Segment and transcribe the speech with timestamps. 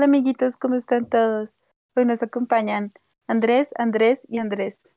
[0.00, 1.58] Hola amiguitos, ¿cómo están todos?
[1.94, 2.94] Hoy nos acompañan
[3.26, 4.88] Andrés, Andrés y Andrés.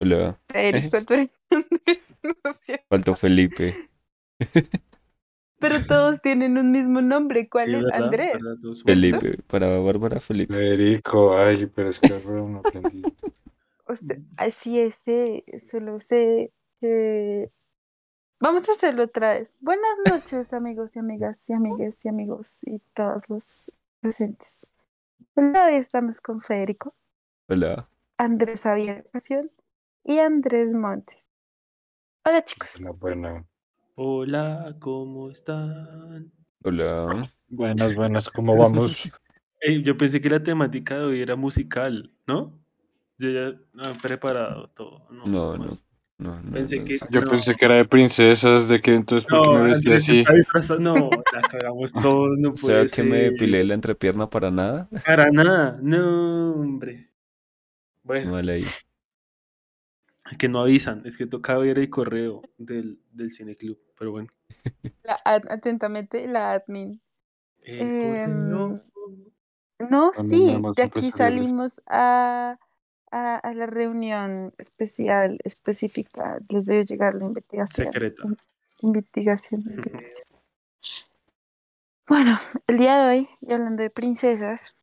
[0.00, 0.40] Hola.
[0.48, 2.84] Federico, tú eres Andrés, no sé.
[2.88, 3.76] Faltó Felipe.
[5.60, 7.48] Pero todos tienen un mismo nombre.
[7.48, 7.82] ¿Cuál Sí, es?
[7.84, 8.02] ¿verdad?
[8.02, 8.82] Andrés.
[8.84, 9.30] Felipe.
[9.46, 10.52] Para Bárbara, Felipe.
[10.52, 13.02] Federico, ay, pero es que no aprendí.
[13.86, 17.52] O sea, así es, sé, solo sé que...
[18.40, 19.58] Vamos a hacerlo otra vez.
[19.60, 24.70] Buenas noches, amigos y amigas y amigas y amigos y todos los presentes.
[25.36, 26.94] El día de hoy estamos con Federico,
[27.48, 27.88] Hola.
[28.18, 29.08] Andrés Javier
[30.04, 31.30] y Andrés Montes.
[32.24, 32.78] Hola chicos.
[32.82, 33.48] Bueno, bueno.
[33.94, 36.32] Hola, ¿cómo están?
[36.62, 37.28] Hola.
[37.48, 39.10] Buenas, buenas, ¿cómo vamos?
[39.84, 42.60] Yo pensé que la temática de hoy era musical, ¿no?
[43.18, 45.08] Yo ya ah, preparado todo.
[45.10, 45.58] No, No, no.
[45.58, 45.84] más.
[46.18, 47.04] No, no, Pensé no, que- sí.
[47.10, 47.30] Yo No.
[47.30, 50.24] pensé que era de princesas, de que entonces, ¿por qué No, me vestí así?
[50.80, 54.88] No, la cagamos todos, no O puede sea que me depilé la entrepierna para nada.
[55.06, 57.10] Para nada, no, hombre.
[58.02, 58.62] Bueno, Mal ahí.
[58.62, 64.28] es que no avisan, es que toca ver el correo del, del cineclub, pero bueno.
[65.04, 67.00] La ad- atentamente, la admin.
[67.62, 68.82] El Em, correo.
[69.78, 72.58] No, no, sí, de aquí salimos a,
[73.10, 76.38] a, a la reunión especial, específica.
[76.48, 77.92] Les debe llegar la investigación.
[77.92, 78.22] Secreta.
[78.80, 79.64] Investigación.
[82.06, 84.76] Bueno, el día de hoy, y hablando de princesas,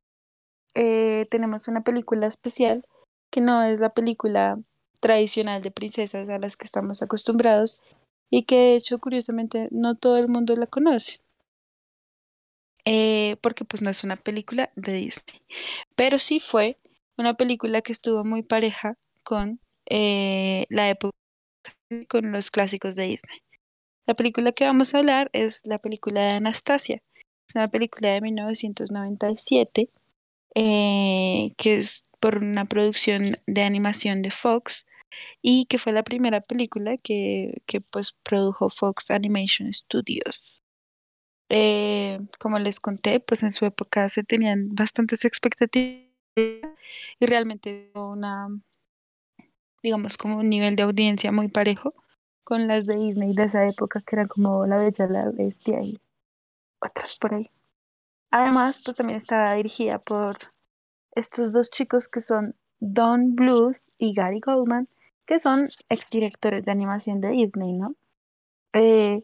[0.76, 2.86] eh, tenemos una película especial
[3.32, 4.60] que no es la película
[5.00, 7.82] tradicional de princesas a las que estamos acostumbrados
[8.30, 11.20] y que de hecho, curiosamente, no todo el mundo la conoce.
[12.86, 15.42] Eh, porque pues no es una película de Disney,
[15.96, 16.78] pero sí fue
[17.18, 21.16] una película que estuvo muy pareja con eh, la época,
[22.10, 23.40] con los clásicos de Disney.
[24.08, 27.02] La película que vamos a hablar es la película de Anastasia.
[27.48, 29.90] Es una película de 1997
[30.56, 34.86] eh, que es por una producción de animación de Fox
[35.42, 40.62] y que fue la primera película que, que pues produjo Fox Animation Studios.
[41.50, 46.05] Eh, como les conté, pues en su época se tenían bastantes expectativas
[46.36, 46.62] y
[47.26, 48.50] realmente una,
[49.82, 51.94] digamos, como un nivel de audiencia muy parejo
[52.44, 56.00] con las de Disney de esa época, que eran como La Bella, la Bestia y
[56.80, 57.50] otras por ahí.
[58.32, 60.36] Además, pues también estaba dirigida por
[61.14, 64.90] estos dos chicos que son Don Bluth y Gary Goldman,
[65.26, 67.96] que son exdirectores de animación de Disney, ¿no?
[68.74, 69.24] Eh,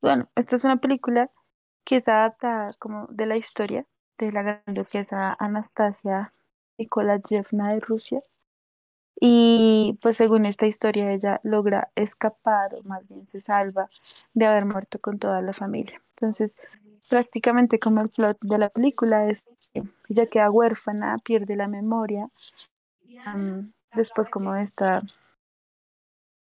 [0.00, 1.30] bueno, esta es una película
[1.84, 3.86] que es adaptada como de la historia
[4.18, 6.32] de la gran duquesa Anastasia
[6.78, 8.22] Nikolayevna de Rusia.
[9.20, 13.88] Y pues según esta historia ella logra escapar o más bien se salva
[14.32, 16.02] de haber muerto con toda la familia.
[16.10, 16.56] Entonces
[17.08, 22.28] prácticamente como el plot de la película es que ella queda huérfana, pierde la memoria,
[23.94, 24.98] después como esta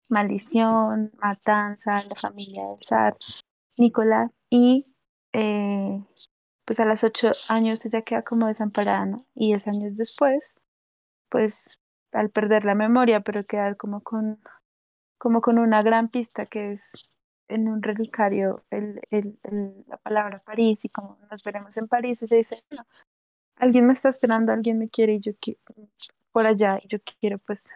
[0.09, 3.17] maldición, matanza, la familia del zar,
[3.77, 4.85] Nicolás, y
[5.33, 6.03] eh,
[6.71, 9.17] pues a los ocho años ella queda como desamparada, ¿no?
[9.35, 10.55] Y diez años después,
[11.29, 11.79] pues
[12.13, 14.39] al perder la memoria, pero quedar como con,
[15.17, 17.09] como con una gran pista que es
[17.49, 22.21] en un relicario el, el, el- la palabra París y como nos veremos en París,
[22.23, 22.83] ella dice, "No,
[23.57, 25.59] alguien me está esperando, alguien me quiere y yo quiero
[26.31, 27.71] por allá y yo quiero pues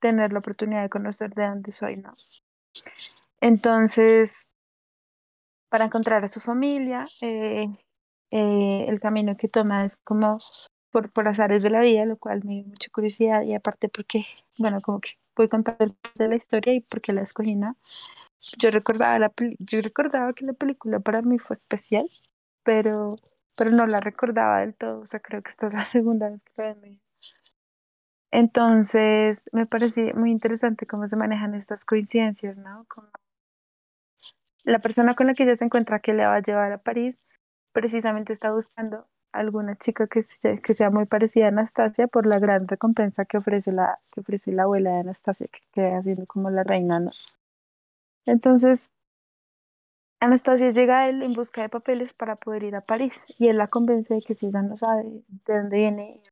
[0.00, 2.14] tener la oportunidad de conocer de dónde soy, ¿no?
[3.40, 4.46] Entonces,
[5.68, 7.66] para encontrar a su familia, eh,
[8.30, 10.38] eh, el camino que toma es como
[10.90, 14.26] por, por azares de la vida, lo cual me dio mucha curiosidad y aparte porque,
[14.58, 17.76] bueno, como que voy contando de la historia y porque la escogí, ¿no?
[18.58, 22.08] Yo recordaba, la, yo recordaba que la película para mí fue especial,
[22.62, 23.16] pero,
[23.56, 26.40] pero no la recordaba del todo, o sea, creo que esta es la segunda vez
[26.42, 26.96] que la veo.
[28.32, 32.84] Entonces, me parecía muy interesante cómo se manejan estas coincidencias, ¿no?
[32.88, 33.08] Como
[34.64, 37.18] la persona con la que ella se encuentra que le va a llevar a París
[37.72, 42.38] precisamente está buscando alguna chica que, se- que sea muy parecida a Anastasia por la
[42.38, 46.50] gran recompensa que ofrece la, que ofrece la abuela de Anastasia, que queda siendo como
[46.50, 47.10] la reina, ¿no?
[48.24, 48.88] Entonces,
[50.18, 53.58] Anastasia llega a él en busca de papeles para poder ir a París y él
[53.58, 55.02] la convence de que si ella no sabe
[55.44, 56.22] de dónde viene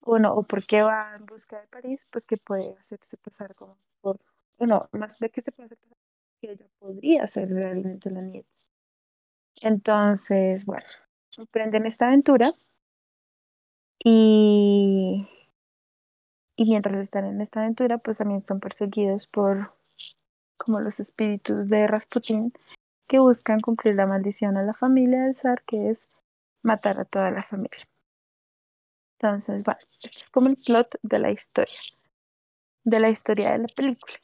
[0.00, 3.78] bueno, o por qué va en busca de París, pues que puede hacerse pasar como
[4.00, 4.18] por,
[4.58, 5.96] bueno, más de que se puede hacer pasar,
[6.40, 8.53] que ella podría ser realmente la nieta.
[9.62, 10.86] Entonces, bueno,
[11.36, 12.52] emprenden esta aventura
[14.04, 15.18] y,
[16.56, 19.72] y mientras están en esta aventura, pues también son perseguidos por
[20.56, 22.52] como los espíritus de Rasputín
[23.08, 26.08] que buscan cumplir la maldición a la familia del zar, que es
[26.62, 27.84] matar a toda la familia.
[29.18, 31.74] Entonces, bueno, este es como el plot de la historia,
[32.84, 34.14] de la historia de la película.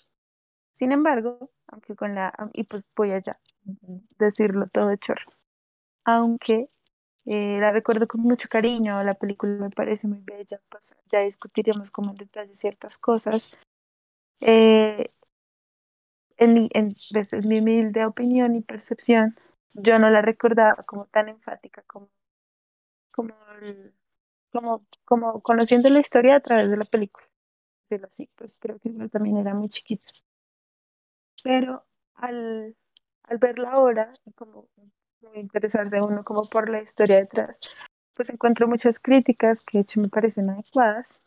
[0.81, 3.39] Sin embargo, aunque con la, y pues voy a ya
[4.19, 5.27] decirlo todo de chorro,
[6.05, 6.69] aunque
[7.27, 11.91] eh, la recuerdo con mucho cariño, la película me parece muy bella, pues ya discutiremos
[11.91, 13.57] como en detalle ciertas cosas.
[14.41, 15.11] Eh,
[16.39, 19.37] en, mi- en, desde mi humilde opinión y percepción,
[19.75, 22.09] yo no la recordaba como tan enfática como,
[23.13, 23.35] como,
[24.53, 27.27] como, como conociendo la historia a través de la película.
[27.85, 30.07] Decirlo así, pues creo que yo también era muy chiquita.
[31.43, 31.85] Pero
[32.15, 32.77] al,
[33.25, 34.69] al verla ahora y como,
[35.35, 37.77] interesarse uno como por la historia detrás,
[38.15, 41.23] pues encuentro muchas críticas que de hecho me parecen adecuadas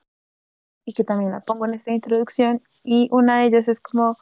[0.86, 2.62] y que también la pongo en esta introducción.
[2.84, 4.16] Y una de ellas es como,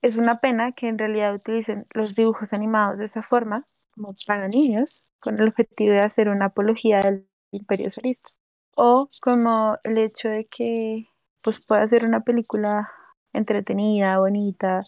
[0.00, 4.48] es una pena que en realidad utilicen los dibujos animados de esa forma, como para
[4.48, 8.30] niños, con el objetivo de hacer una apología del imperio zarista.
[8.74, 11.06] O como el hecho de que
[11.42, 12.90] pues pueda ser una película
[13.32, 14.82] entretenida, bonita,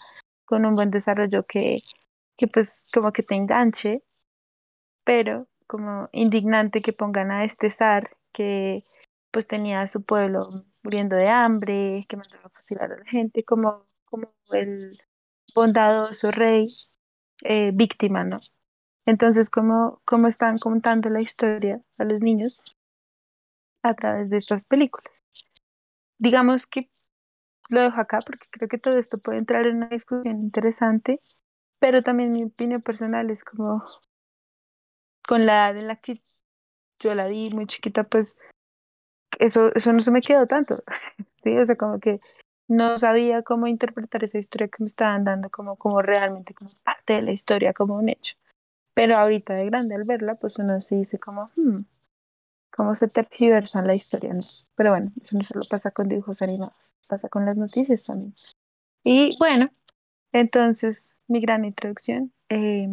[0.44, 1.82] con un buen desarrollo que,
[2.36, 4.02] que pues como que te enganche,
[5.04, 8.82] pero como indignante que pongan a este zar que
[9.30, 10.40] pues tenía a su pueblo
[10.82, 14.92] muriendo de hambre, que mandaba a fusilar a la gente, como, como el
[15.54, 16.66] bondadoso rey
[17.42, 18.38] eh, víctima, ¿no?
[19.06, 22.58] Entonces, ¿cómo, ¿cómo están contando la historia a los niños
[23.82, 25.22] a través de estas películas?
[26.18, 26.90] Digamos que
[27.68, 31.20] lo dejo acá porque creo que todo esto puede entrar en una discusión interesante,
[31.78, 33.82] pero también mi opinión personal es como
[35.26, 36.14] con la edad en la que
[37.00, 38.34] yo la vi muy chiquita, pues
[39.38, 40.74] eso, eso no se me quedó tanto,
[41.42, 41.56] ¿sí?
[41.56, 42.20] O sea, como que
[42.68, 47.14] no sabía cómo interpretar esa historia que me estaban dando como, como realmente como parte
[47.14, 48.36] de la historia, como un hecho.
[48.94, 51.80] Pero ahorita de grande al verla, pues uno sí dice como, hmm,
[52.74, 54.40] cómo se tergiversan la historia, ¿no?
[54.74, 56.74] Pero bueno, eso no solo pasa con dibujos animados,
[57.08, 58.34] pasa con las noticias también.
[59.04, 59.70] Y bueno,
[60.32, 62.88] entonces, mi gran introducción, eh,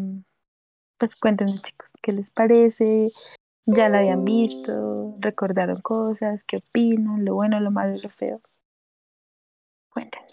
[0.98, 3.08] pues cuéntenme chicos, ¿qué les parece?
[3.66, 5.16] ¿Ya la habían visto?
[5.20, 6.44] ¿Recordaron cosas?
[6.44, 7.26] ¿Qué opinan?
[7.26, 8.42] ¿Lo bueno, lo malo lo feo?
[9.90, 10.28] Cuéntenme.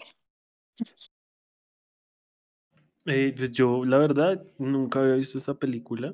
[3.05, 6.13] Eh, pues yo, la verdad, nunca había visto esta película.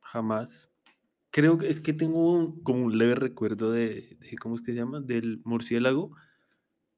[0.00, 0.70] Jamás.
[1.30, 4.72] Creo que es que tengo un- como un leve recuerdo de, de- ¿cómo es que
[4.72, 5.00] se llama?
[5.00, 6.12] Del murciélago.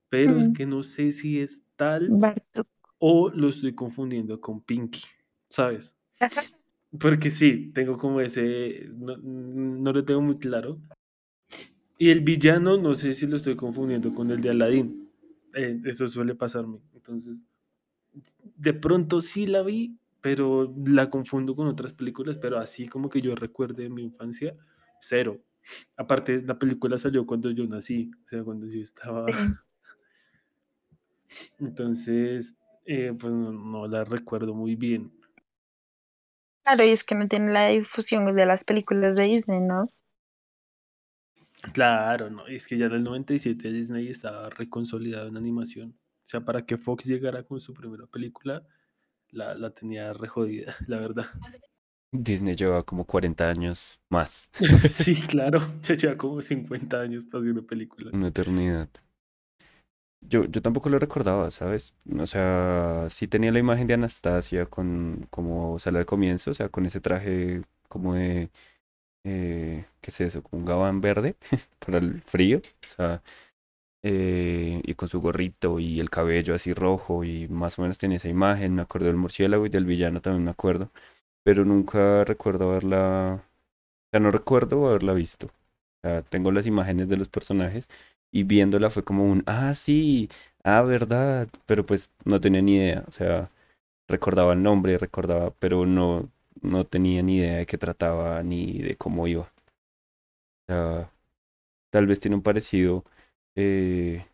[0.09, 2.11] Pero es Mm, que no sé si es tal
[2.99, 5.03] o lo estoy confundiendo con Pinky,
[5.49, 5.95] ¿sabes?
[6.99, 10.81] Porque sí, tengo como ese, no, no lo tengo muy claro.
[11.99, 15.11] Y el villano, no sé si lo estoy confundiendo con el de Aladdin.
[15.55, 16.81] Eh, eso suele pasarme.
[16.95, 17.43] Entonces,
[18.57, 23.21] de pronto sí la vi, pero la confundo con otras películas, pero así como que
[23.21, 24.55] yo recuerde de mi infancia,
[25.01, 25.41] cero.
[25.97, 29.27] Aparte, la película salió cuando yo nací, o sea, cuando yo estaba...
[31.59, 35.13] Entonces, eh, pues no, no la recuerdo muy bien.
[36.65, 39.87] Claro, y es que no tiene la difusión de las películas de Disney, ¿no?
[41.73, 45.91] Claro, no, es que ya en el 97 Disney estaba reconsolidado en animación.
[46.25, 48.63] O sea, para que Fox llegara con su primera película,
[49.33, 51.27] la, la tenía re jodida, la verdad.
[52.13, 54.51] Disney lleva como 40 años más,
[54.89, 58.13] Sí, claro, ya lleva como 50 años haciendo películas.
[58.13, 58.89] una eternidad.
[60.23, 61.95] Yo, yo tampoco lo recordaba, ¿sabes?
[62.19, 66.69] O sea, sí tenía la imagen de Anastasia con como sale al comienzo, o sea,
[66.69, 68.51] con ese traje como de,
[69.25, 70.43] eh, ¿qué es eso?
[70.43, 71.37] Como un gabán verde
[71.85, 73.23] para el frío, o sea,
[74.03, 78.17] eh, y con su gorrito y el cabello así rojo y más o menos tenía
[78.19, 80.91] esa imagen, me acuerdo del murciélago y del villano también me acuerdo,
[81.45, 83.45] pero nunca recuerdo haberla,
[84.13, 85.51] o no recuerdo haberla visto.
[86.31, 87.89] Tengo las imágenes de los personajes
[88.33, 90.31] y viéndola fue como un, ah, sí,
[90.65, 93.51] ah, verdad, pero pues no tenía ni idea, o sea,
[94.09, 96.31] recordaba el nombre, recordaba, pero no,
[96.63, 99.53] no tenía ni idea de qué trataba ni de cómo iba.
[100.69, 101.11] O sea,
[101.91, 103.05] tal vez tiene un parecido,
[103.57, 104.27] eh,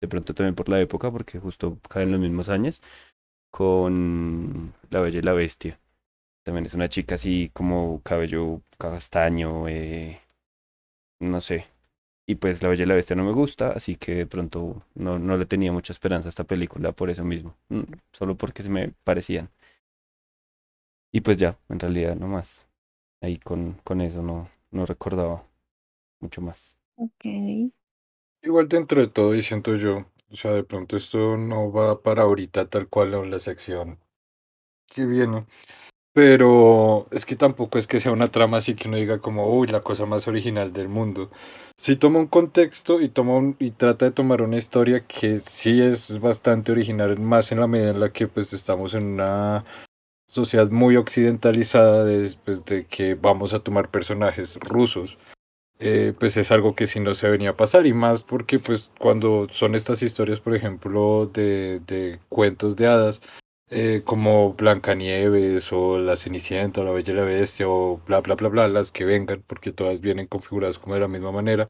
[0.00, 2.82] de pronto también por la época, porque justo caen los mismos años,
[3.50, 5.80] con La Bella y la Bestia.
[6.44, 10.20] También es una chica así como cabello castaño, eh,
[11.20, 11.66] no sé.
[12.26, 15.18] Y pues La Bella y la Bestia no me gusta, así que de pronto no,
[15.18, 17.56] no le tenía mucha esperanza a esta película por eso mismo.
[17.70, 19.50] mm, Solo porque se me parecían.
[21.10, 22.68] Y pues ya, en realidad no más.
[23.22, 25.46] Ahí con, con eso no, no recordaba
[26.20, 26.78] mucho más.
[26.96, 27.24] Ok.
[28.46, 32.22] Igual dentro de todo, y siento yo, o sea, de pronto esto no va para
[32.22, 33.98] ahorita tal cual en la sección
[34.88, 35.46] que viene,
[36.14, 39.68] Pero es que tampoco es que sea una trama así que uno diga como, uy,
[39.68, 41.30] la cosa más original del mundo.
[41.78, 45.82] Sí toma un contexto y toma un- y trata de tomar una historia que sí
[45.82, 49.64] es bastante original, más en la medida en la que pues estamos en una
[50.28, 55.18] sociedad muy occidentalizada después de que vamos a tomar personajes rusos.
[55.78, 58.90] Eh, pues es algo que sí no se venía a pasar y más porque pues
[58.98, 63.20] cuando son estas historias, por ejemplo, de, de cuentos de hadas,
[63.68, 68.36] eh, como Blancanieves o La Cenicienta o La Bella y la Bestia o bla bla
[68.36, 71.68] bla bla, las que vengan, porque todas vienen configuradas como de la misma manera.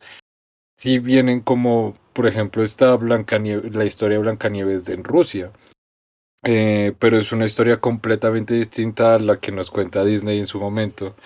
[0.79, 5.53] Sí vienen como, por ejemplo, esta Blancanieves, la historia de Blancanieves en Rusia.
[6.45, 10.61] Eh, pero es una historia completamente distinta a la que nos cuenta Disney en su
[10.61, 11.17] momento.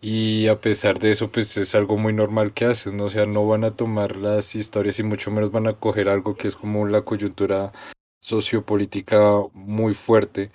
[0.00, 3.04] Y a pesar de eso, pues es algo muy normal que hacen, ¿no?
[3.04, 6.36] O sea, no van a tomar las historias y mucho menos van a coger algo
[6.36, 7.72] que es como la coyuntura
[8.20, 9.18] sociopolítica
[9.54, 10.50] muy fuerte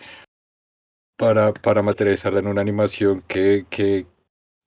[1.17, 4.07] para, para materializarla en una animación que, que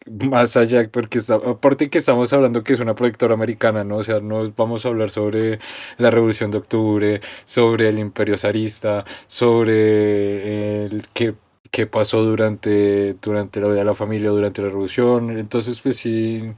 [0.07, 3.99] más allá, porque aparte que estamos hablando que es una productora americana, ¿no?
[3.99, 5.61] O sea, no vamos a hablar sobre
[5.99, 11.35] la Revolución de Octubre, sobre el Imperio zarista, sobre el que
[11.75, 15.37] qué pasó durante, durante la vida de la familia, durante la revolución.
[15.37, 16.49] Entonces, pues sí,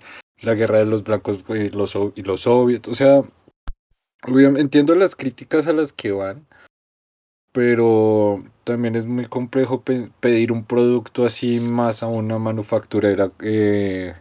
[0.42, 2.86] la guerra de los blancos y los, y los soviets.
[2.88, 3.22] O sea,
[4.28, 6.46] entiendo las críticas a las que van,
[7.52, 14.14] pero también es muy complejo pe- pedir un producto así más a una manufacturera eh,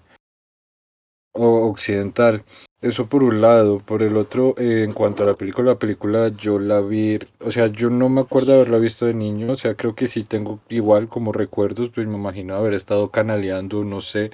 [1.34, 2.46] occidental.
[2.82, 3.80] Eso por un lado.
[3.80, 7.52] Por el otro, eh, en cuanto a la película, la película yo la vi, o
[7.52, 10.24] sea, yo no me acuerdo de haberla visto de niño, o sea, creo que sí
[10.24, 14.32] tengo igual como recuerdos, pues me imagino haber estado canaleando, no sé,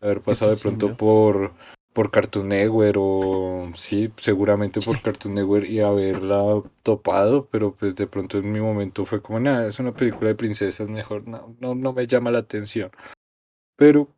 [0.00, 1.52] haber pasado de pronto por
[1.92, 8.06] por Cartoon Network o sí, seguramente por Cartoon Network y haberla topado, pero pues de
[8.06, 11.74] pronto en mi momento fue como, nada, es una película de princesas, mejor no, no,
[11.74, 12.90] no me llama la atención.
[13.76, 14.08] Pero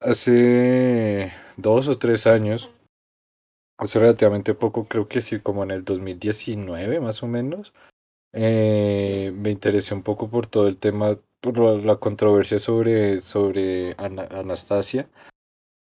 [0.00, 2.70] hace dos o tres años,
[3.78, 7.72] hace relativamente poco, creo que sí, como en el 2019 más o menos,
[8.32, 14.28] eh, me interesé un poco por todo el tema, por la, controversia sobre, sobre Ana-
[14.30, 15.10] Anastasia,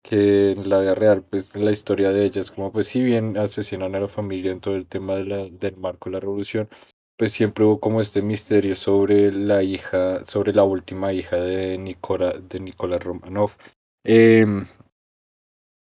[0.04, 3.38] que en la vida real, pues la historia de ella es como, pues si bien
[3.38, 6.70] asesinan a la familia en todo el tema de la, del marco de la revolución,
[7.18, 12.34] pues siempre hubo como este misterio sobre la hija, sobre la última hija de Nicola,
[12.34, 13.52] de Nicolás Romanov.
[14.04, 14.68] Em,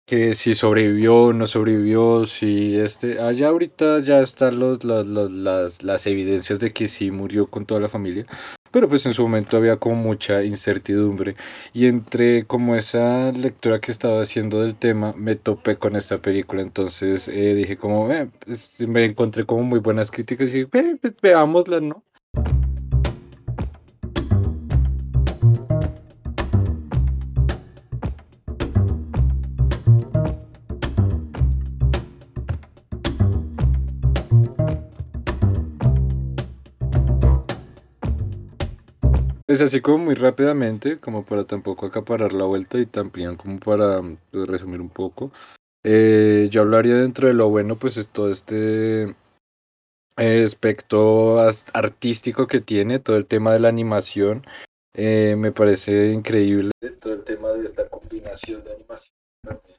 [0.06, 5.82] que si sobrevivió no sobrevivió, si este, allá ahorita ya están los, los, los- las,
[5.82, 8.26] las evidencias de que sí murió con toda la familia,
[8.71, 11.37] pero pues en su momento había como mucha incertidumbre
[11.73, 16.62] y entre como esa lectura que estaba haciendo del tema, me topé con esta película,
[16.62, 20.97] entonces eh, dije como, "Eh, pues, me encontré como muy buenas críticas y dije, "Eh,
[21.00, 22.04] pues, veámosla, ¿no?
[39.61, 44.47] Así como muy rápidamente, como para tampoco acaparar la vuelta y también como para pues,
[44.49, 45.32] resumir un poco.
[45.85, 49.14] Eh, yo hablaría dentro de lo bueno, pues es todo este
[50.16, 54.44] eh, aspecto as- artístico que tiene, todo el tema de la animación.
[54.94, 56.71] eh, me parece increíble.
[57.00, 59.78] Todo el tema de esta combinación de animación también.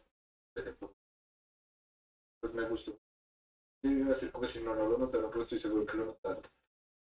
[2.42, 2.98] Pues me gustó.
[3.86, 6.42] A decir como si no, no lo notaron, pero estoy seguro que lo notaron.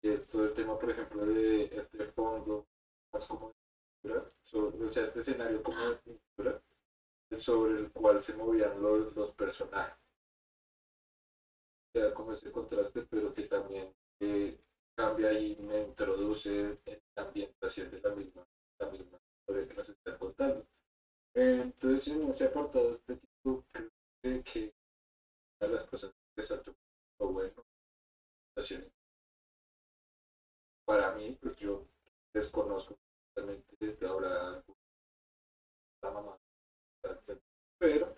[0.03, 1.97] Eh, todo el tema, por ejemplo, de este
[4.87, 6.61] o sea, este escenario como de pintura,
[7.39, 9.97] sobre el cual se movían los, los personajes.
[11.93, 14.57] O sea, como ese contraste, pero que también eh,
[14.95, 18.43] cambia y me introduce en la ambientación de la misma,
[18.79, 20.65] la misma historia que nos están contando.
[21.35, 23.89] Entonces, en ese apartado este tipo, creo
[24.21, 24.71] que, que
[25.61, 26.71] una de las cosas que resalto
[27.19, 27.53] lo bueno,
[28.49, 28.91] situaciones
[30.85, 31.85] para mí, pues yo
[32.33, 32.93] desconozco
[33.33, 34.63] totalmente desde ahora
[36.01, 36.35] la mamá,
[37.77, 38.13] pero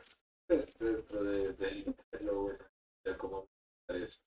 [0.47, 2.65] pues, dentro de, de- de lo bueno,
[3.05, 3.45] ya como
[3.87, 4.19] es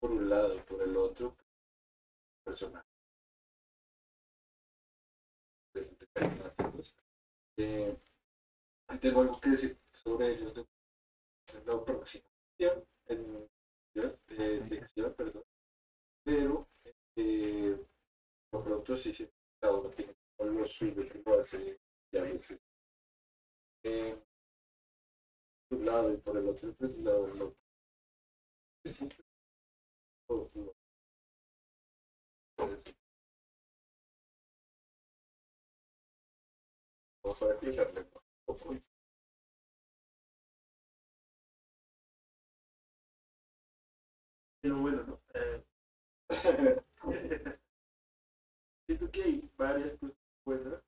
[0.00, 1.34] por un lado y por el otro,
[2.44, 2.82] personal.
[7.56, 7.96] Eh,
[9.00, 10.64] tengo algo que decir sobre ellos de-
[11.54, 12.24] en la próxima
[12.58, 13.46] sección, en
[13.94, 15.42] de sección, perdón,
[16.24, 16.66] pero
[17.16, 17.76] eh,
[18.50, 19.28] por pronto sí, sí,
[19.60, 21.76] cada uno tiene como lo suyo que lo hace
[22.12, 22.58] ya a veces.
[23.84, 24.18] Eh,
[25.68, 27.52] por un lado y por el otro, pues lo, lo,
[30.28, 30.48] lo-
[37.24, 37.27] lo-
[44.60, 45.20] Pero bueno, no.
[45.34, 45.62] Eh,
[48.86, 50.82] siento que hay varias cosas buenas.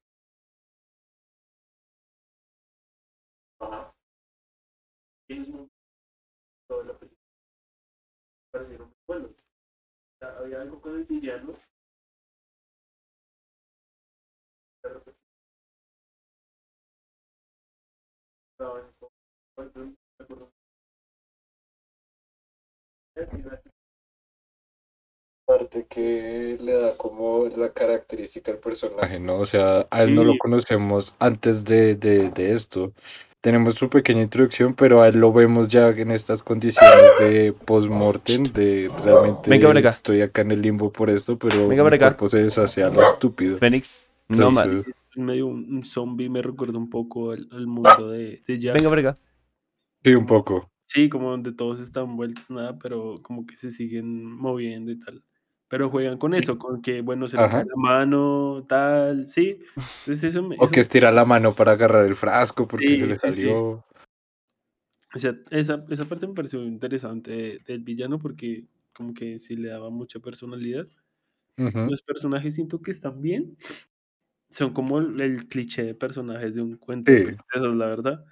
[3.60, 3.92] Ajá.
[5.28, 5.70] En un
[6.68, 7.20] toda la película
[8.52, 9.30] parecieron muy buenos.
[9.30, 11.54] O sea, había algo con el villano.
[25.50, 29.38] Parte que le da como la característica al personaje, ¿no?
[29.38, 32.92] O sea, a él no lo conocemos antes de, de, de esto.
[33.40, 38.44] Tenemos su pequeña introducción, pero a él lo vemos ya en estas condiciones de post-mortem,
[38.44, 39.88] de realmente Venga, venga.
[39.88, 43.02] estoy acá en el limbo por esto, pero Venga, mi cuerpo se deshace a lo
[43.02, 43.56] estúpido.
[43.58, 44.66] Fénix, no más.
[44.66, 48.58] Entonces, es medio un, un zombie, me recuerda un poco al, al mundo de, de
[48.58, 48.74] Jack.
[48.74, 49.18] Venga, venga.
[50.04, 50.70] Sí, un poco.
[50.82, 55.22] Sí, como donde todos están vueltos nada, pero como que se siguen moviendo y tal.
[55.68, 57.58] Pero juegan con eso, con que, bueno, se le Ajá.
[57.58, 59.60] cae la mano, tal, sí.
[60.00, 60.56] Entonces eso me...
[60.58, 63.14] O eso que me- estira la mano para agarrar el frasco porque Sí, se le
[63.14, 63.32] sí, sí.
[63.34, 63.84] salió.
[65.14, 69.54] O sea, esa, esa parte me pareció interesante de- del villano porque como que sí
[69.54, 70.88] le daba mucha personalidad.
[71.56, 71.78] Ujú.
[71.88, 73.56] Los personajes siento que están bien.
[74.50, 77.24] Son como el, el cliché de personajes de un cuento de Sí.
[77.24, 78.24] princesas, la verdad.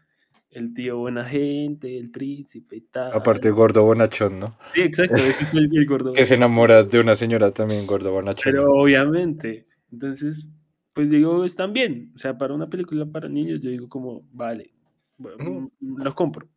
[0.51, 3.13] El tío buena gente, el príncipe y tal.
[3.13, 4.57] Aparte, gordo bonachón, ¿no?
[4.75, 6.13] Sí, exacto, ese es el, el gordo.
[6.15, 8.51] Que se enamora de una señora también gordo bonachón.
[8.53, 10.49] Pero obviamente, entonces,
[10.95, 12.13] pues digo, están bien.
[12.15, 14.73] O sea, para una película para niños, yo digo como, vale,
[15.19, 16.49] bueno, mm, los compro.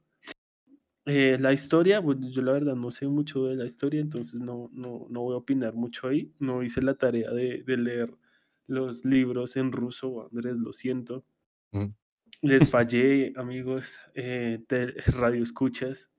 [1.06, 4.70] Eh, la historia, pues yo la verdad no sé mucho de la historia, entonces no,
[4.72, 6.32] no, no voy a opinar mucho ahí.
[6.40, 8.14] No hice la tarea de, de leer
[8.72, 11.24] los libros en ruso, Andrés, lo siento.
[11.72, 11.88] Mm.
[12.42, 16.10] Les fallé, amigos, eh, de radio escuchas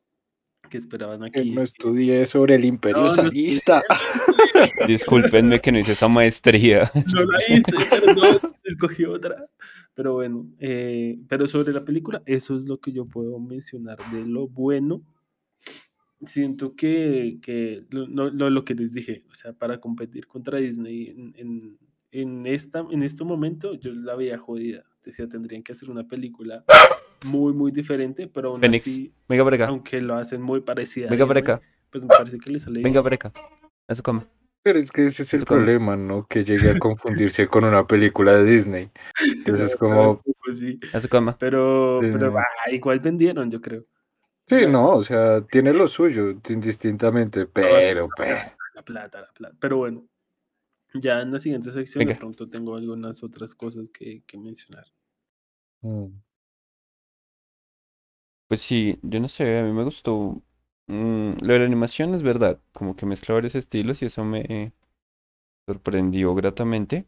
[0.71, 1.51] que esperaban aquí.
[1.51, 3.83] no estudié sobre el imperio No, no zarista.
[4.87, 6.91] Discúlpenme que no hice esa maestría.
[7.15, 9.49] No la hice, perdón, escogí otra.
[9.95, 14.25] Pero bueno, eh, pero sobre la película, eso es lo que yo puedo mencionar de
[14.25, 15.03] lo bueno.
[16.25, 20.59] Siento que, que lo, no- lo- lo que les dije, o sea, para competir contra
[20.59, 21.79] Disney en, en,
[22.13, 24.85] en esta, en este momento, yo la veía jodida.
[25.05, 26.65] Decía, tendrían que hacer una película
[27.27, 29.67] muy, muy diferente, pero aún Fénix, así, venga para acá.
[29.69, 31.61] aunque lo hacen muy parecida a Venga para acá.
[31.91, 32.85] pues me parece que le sale bien.
[32.85, 33.33] Venga para acá.
[33.89, 34.29] A su cama.
[34.63, 36.25] Pero es que ese es el Eso problema, ¿no?
[36.29, 38.91] Que llegue a confundirse con una película de Disney.
[39.39, 40.79] Entonces, La como, poco sí.
[40.93, 41.37] A su cama.
[41.39, 43.85] Pero, pero ah, igual vendieron, yo creo.
[44.47, 48.37] sí, no, o sea, tiene lo suyo, indistintamente, pero, pero.
[48.75, 49.57] La plata, la plata.
[49.59, 50.05] Pero bueno,
[50.95, 54.87] ya en la siguiente sección de pronto tengo algunas otras cosas que, que mencionar.
[55.83, 56.23] mm,
[58.49, 60.43] Pues sí, yo no sé, a mí me gustó.
[60.87, 64.73] mm, lo de la animación es verdad, como que mezcla varios estilos y eso me
[65.67, 67.07] sorprendió gratamente.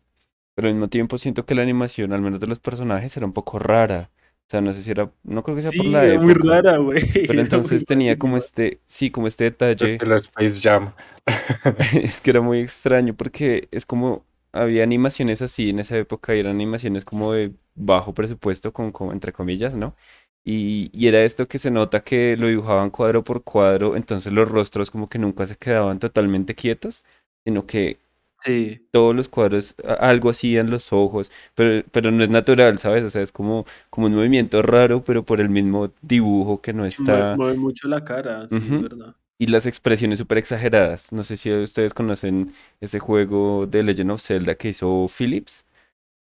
[0.54, 3.32] Pero al mismo tiempo siento que la animación, al menos de los personajes, era un
[3.34, 4.10] poco rara.
[4.48, 6.34] O sea, no sé si era, no creo que sea por la era muy época.
[6.34, 7.00] rara, güey.
[7.26, 9.74] Pero entonces tenía como este, sí, como este detalle.
[9.86, 10.92] Es que la Space Jam.
[12.02, 16.40] Es que era muy extraño porque es como había animaciones así en esa época y
[16.40, 19.96] eran animaciones como de bajo presupuesto, con, como entre comillas, ¿no?
[20.44, 24.48] Y, y era esto que se nota que lo dibujaban cuadro por cuadro, entonces los
[24.48, 27.04] rostros como que nunca se quedaban totalmente quietos,
[27.44, 27.98] sino que
[28.44, 33.02] Sí, todos los cuadros algo hacían los ojos, pero, pero no es natural, ¿sabes?
[33.04, 36.84] O sea, es como, como un movimiento raro, pero por el mismo dibujo que no
[36.86, 37.36] está...
[37.36, 39.16] mueve mucho la cara, sí, es verdad.
[39.38, 41.12] Y las expresiones súper exageradas.
[41.12, 45.66] No sé si ustedes conocen ese juego de Legend of Zelda que hizo Philips,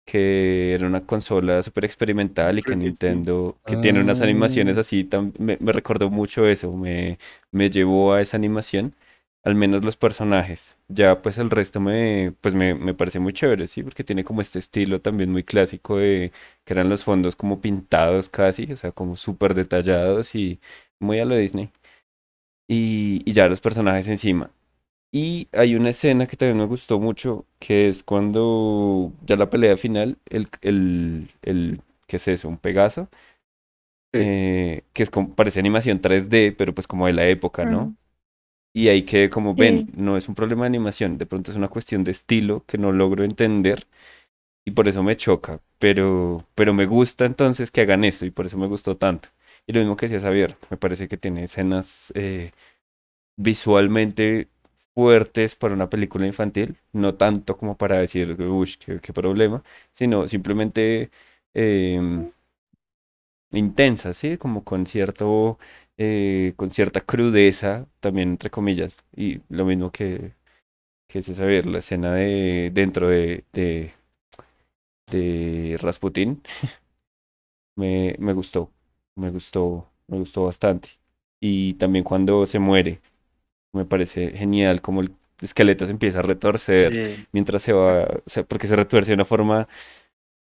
[0.07, 2.99] que era una consola súper experimental y que Creo que sí.
[3.01, 4.81] Nintendo, que tiene unas animaciones Ah.
[4.81, 7.19] así, me, me recordó mucho eso, me,
[7.53, 8.95] me llevó a esa animación,
[9.47, 10.79] al menos los personajes.
[10.89, 14.43] Ya pues el resto me, pues me, me parece muy chévere, sí, porque tiene como
[14.43, 16.33] este estilo también muy clásico de
[16.65, 20.61] que eran los fondos como pintados casi, o sea, como súper detallados y
[21.01, 21.71] muy a lo Disney
[22.69, 24.51] y, y ya los personajes encima.
[25.13, 29.77] Y hay una escena que también me gustó mucho, que es cuando ya la pelea
[29.79, 32.49] final, el, el, el ¿qué es eso?
[32.49, 33.09] Un Pegaso,
[34.13, 37.95] eh, que es como, parece animación 3D, pero pues como de la época, ¿no?
[38.77, 39.87] Y ahí que como ven, Sí.
[39.97, 42.93] no es un problema de animación, de pronto es una cuestión de estilo que no
[42.93, 43.87] logro entender
[44.65, 48.47] y por eso me choca, pero, pero me gusta entonces que hagan esto y por
[48.47, 49.31] eso me gustó tanto.
[49.67, 52.53] Y lo mismo que decía Xavier, me parece que tiene escenas eh,
[53.37, 54.49] visualmente
[54.95, 59.63] fuertes para una película infantil, no tanto como para decir, uy, qué, qué problema,
[59.93, 61.11] sino simplemente
[61.55, 62.29] em,
[63.53, 64.37] intensa, ¿sí?
[64.39, 65.59] Como con cierto,
[65.99, 70.35] eh, con cierta crudeza, también entre comillas, y lo mismo que,
[71.09, 73.93] que es esa ver la escena de dentro de, de,
[75.11, 76.43] de Rasputín,
[77.77, 78.71] me, me gustó,
[79.17, 80.91] me gustó, me gustó bastante.
[81.41, 83.01] Y también cuando se muere,
[83.73, 87.27] me parece genial como el esqueleto se empieza a retorcer Sí.
[87.33, 89.69] mientras se va, o sea, porque se retuerce de una forma,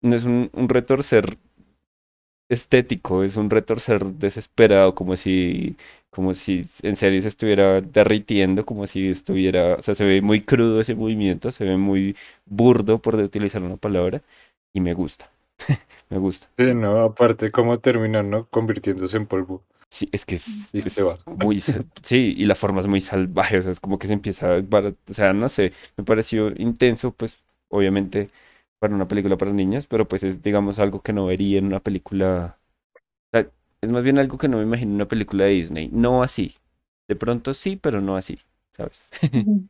[0.02, 1.38] no es un, un retorcer
[2.50, 5.76] estético, es un retorcer desesperado, como si,
[6.10, 10.42] como si en serio se estuviera derritiendo, como si estuviera, o sea, se ve muy
[10.42, 14.22] crudo ese movimiento, se ve muy burdo, por utilizar una palabra,
[14.74, 15.30] y me gusta,
[16.10, 16.48] me gusta.
[16.58, 18.48] Sí, no, aparte cómo termina, ¿no?
[18.50, 19.64] Convirtiéndose en polvo.
[19.90, 21.62] Sí, es que es, Y es muy,
[22.04, 24.60] sí, y la forma es muy salvaje, o sea, es como que se empieza a
[24.60, 28.30] o sea, no sé, me pareció intenso, pues, obviamente,
[28.80, 31.80] para una película para niñas, pero pues es, digamos, algo que no vería en una
[31.82, 32.60] película,
[33.34, 35.90] o sea, es más bien algo que no me imagino en una película de Disney,
[35.94, 36.56] no así,
[37.08, 38.40] de pronto sí, pero no así,
[38.74, 39.10] ¿sabes?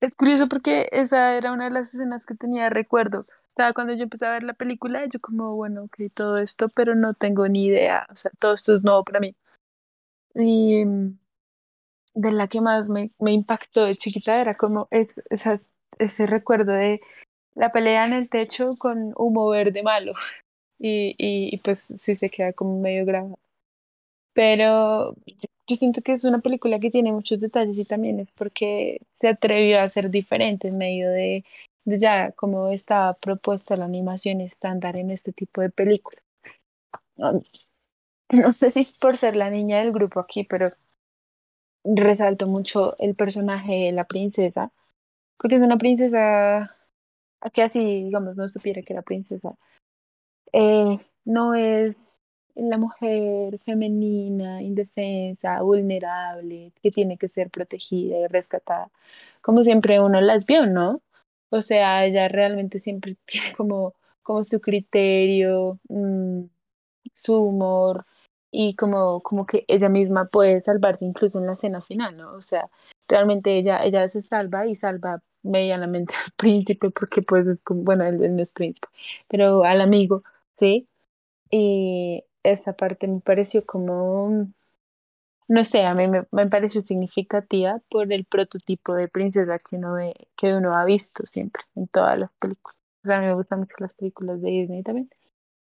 [0.00, 3.20] Es curioso porque esa era una de las escenas que tenía recuerdo.
[3.20, 6.68] O sea, cuando yo empecé a ver la película, yo como, bueno, ok, todo esto,
[6.68, 8.06] pero no tengo ni idea.
[8.10, 9.34] O sea, todo esto es nuevo para mí.
[10.34, 11.18] Y mm,
[12.14, 15.58] de la que más me, me impactó de chiquita era como es, esa-
[15.98, 17.00] ese recuerdo de
[17.56, 20.12] la pelea en el techo con humo verde malo.
[20.78, 23.38] Y, y, y pues sí se queda como medio grabado.
[24.34, 25.16] Pero
[25.66, 29.28] yo siento que es una película que tiene muchos detalles y también es porque se
[29.28, 31.44] atrevió a ser diferente en medio de,
[31.84, 36.20] de ya como estaba propuesta la animación estándar en este tipo de película.
[37.16, 37.40] No,
[38.30, 40.68] no sé si es por ser la niña del grupo aquí, pero
[41.84, 44.72] resalto mucho el personaje de la princesa,
[45.38, 46.75] porque es una princesa
[47.50, 49.56] que así, digamos, no supiera que era princesa.
[50.52, 52.22] Eh, no es
[52.54, 58.90] la mujer femenina, indefensa, vulnerable, que tiene que ser protegida y rescatada,
[59.42, 61.02] como siempre uno las vio, ¿no?
[61.50, 66.44] O sea, ella realmente siempre tiene como, como su criterio, mm,
[67.14, 68.06] su humor
[68.50, 72.34] y como, como que ella misma puede salvarse incluso en la escena final, ¿no?
[72.34, 72.70] O sea,
[73.08, 78.36] realmente ella, ella se salva y salva medianamente al príncipe porque pues bueno, él, él
[78.36, 78.88] no es príncipe,
[79.28, 80.22] pero al amigo,
[80.56, 80.88] ¿sí?
[81.50, 84.48] Y esa parte me pareció como,
[85.48, 89.94] no sé, a mí me, me pareció significativa por el prototipo de princesa que uno
[89.94, 92.76] ve, que uno ha visto siempre en todas las películas.
[93.04, 95.08] A mí me gustan mucho las películas de Disney también.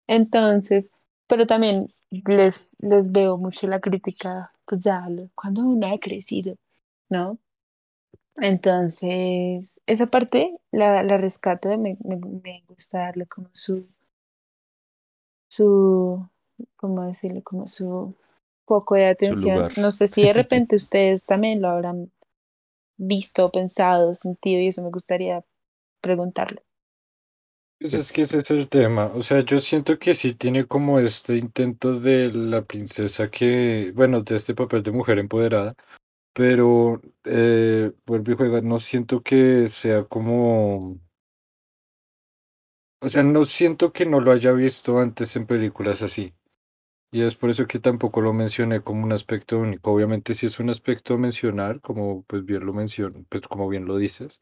[0.08, 0.92] Entonces,
[1.28, 6.56] pero también les, les veo mucho la crítica, pues ya, cuando uno ha crecido,
[7.10, 7.38] ¿no?
[8.36, 13.88] Entonces, esa parte la, la rescato, me, me, me gusta darle como su,
[15.48, 16.28] su,
[16.76, 17.42] ¿cómo decirlo?
[17.42, 18.14] Como su
[18.66, 19.36] foco de Su atención.
[19.36, 19.72] lugar.
[19.76, 22.10] No sé si de repente ustedes también lo habrán
[22.98, 25.44] visto, pensado, sentido, y eso me gustaría
[26.02, 26.62] preguntarle.
[27.78, 29.06] Pues es que ese es el tema.
[29.14, 34.22] O sea, yo siento que sí tiene como este intento de la princesa que, bueno,
[34.22, 35.74] de este papel de mujer empoderada,
[36.32, 38.60] pero eh, vuelve y juega.
[38.62, 41.00] No siento que sea como,
[43.00, 46.34] o sea, no siento que no lo haya visto antes en películas así.
[47.12, 49.92] Y es por eso que tampoco lo mencioné como un aspecto único.
[49.92, 53.86] Obviamente sí es un aspecto a mencionar, como pues bien lo menciono, pues como bien
[53.86, 54.40] lo dices.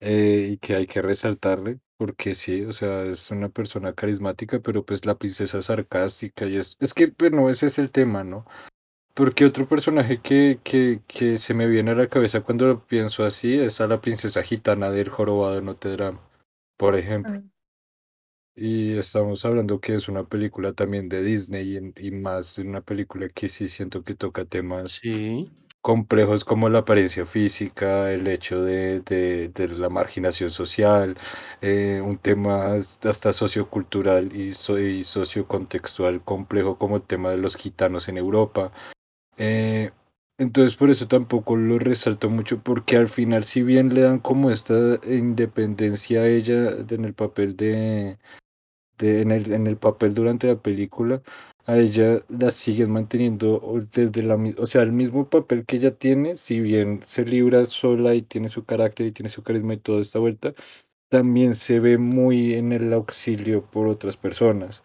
[0.00, 4.84] eh, y que hay que resaltarle, porque sí, o sea, es una persona carismática, pero
[4.84, 8.46] pues la princesa es sarcástica y es, es que, bueno, ese es el tema, ¿no?
[9.14, 13.24] Porque otro personaje que, que, que se me viene a la cabeza cuando lo pienso
[13.24, 16.18] así es a la princesa gitana del jorobado de Notre Dame,
[16.76, 17.32] por ejemplo.
[17.32, 17.50] Mm.
[18.56, 23.28] Y estamos hablando que es una película también de Disney y, y más una película
[23.28, 25.50] que sí siento que toca temas Sí.
[25.80, 31.16] complejos como la apariencia física, el hecho de, de, de la marginación social,
[31.62, 37.56] eh, un tema hasta sociocultural y, so- y sociocontextual complejo como el tema de los
[37.56, 38.72] gitanos en Europa.
[39.36, 39.90] Eh,
[40.38, 44.50] entonces por eso tampoco lo resalto mucho porque al final si bien le dan como
[44.50, 48.18] esta independencia a ella en el papel de,
[48.98, 51.22] de en el, en el papel durante la película,
[51.66, 53.60] a ella la siguen manteniendo
[53.92, 58.14] desde la o sea, el mismo papel que ella tiene, si bien se libra sola
[58.14, 60.54] y tiene su carácter y tiene su carisma y toda esta vuelta,
[61.10, 64.82] también se ve muy en el auxilio por otras personas.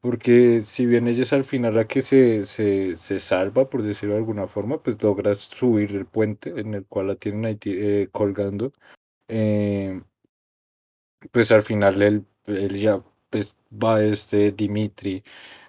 [0.00, 4.14] Porque si bien ella es al final la que se, se, se salva, por decirlo
[4.14, 8.08] de alguna forma, pues logra subir el puente en el cual la tienen ahí eh,
[8.12, 8.72] colgando.
[9.28, 10.02] eh,
[11.32, 15.22] pues al final él, él ya pues va este Dimitri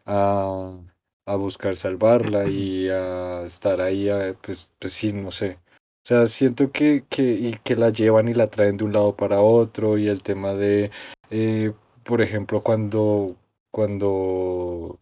[0.06, 0.78] a,
[1.26, 5.60] a buscar salvarla y a estar ahí, a- pues, pues sí, no sé.
[6.06, 9.16] O sea, siento que, que, y que la llevan y la traen de un lado
[9.16, 10.92] para otro y el tema de,
[11.30, 13.36] eh, por ejemplo, cuando,
[13.72, 15.00] cuando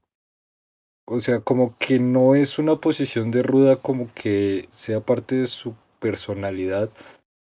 [1.10, 5.48] o sea, como que no es una posición de ruda como que sea parte de
[5.48, 6.90] su personalidad,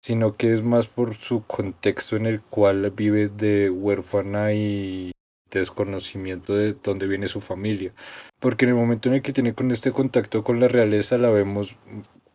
[0.01, 5.11] sino que es más por su contexto en el cual vive de huérfana y
[5.51, 7.93] desconocimiento de dónde viene su familia.
[8.39, 11.29] Porque en el momento en el que tiene con este contacto con la realeza la
[11.29, 11.75] vemos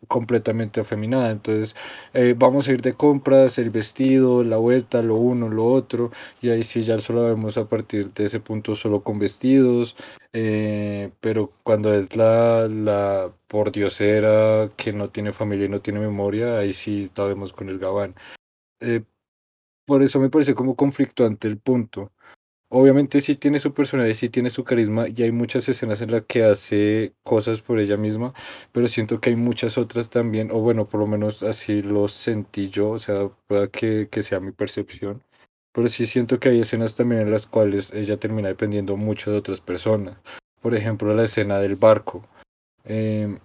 [0.07, 1.31] completamente afeminada.
[1.31, 1.75] Entonces,
[2.13, 6.49] eh, vamos a ir de compras, el vestido, la vuelta, lo uno, lo otro, y
[6.49, 9.95] ahí sí ya solo vemos a partir de ese punto solo con vestidos.
[10.33, 16.59] Eh, pero cuando es la, la pordiosera que no tiene familia y no tiene memoria,
[16.59, 18.15] ahí sí la vemos con el gabán.
[18.81, 19.03] Eh,
[19.85, 22.11] por eso me parece como conflictuante el punto.
[22.69, 26.23] Obviamente sí tiene su personalidad, sí tiene su carisma y hay muchas escenas en las
[26.25, 28.33] que hace cosas por ella misma,
[28.73, 32.69] pero siento que hay muchas otras también, o bueno, por lo menos así lo sentí
[32.69, 35.23] yo, o sea, pueda que, que sea mi percepción,
[35.71, 39.37] pero sí siento que hay escenas también en las cuales ella termina dependiendo mucho de
[39.37, 40.17] otras personas.
[40.61, 42.27] Por ejemplo, la escena del barco.
[42.85, 43.39] Em,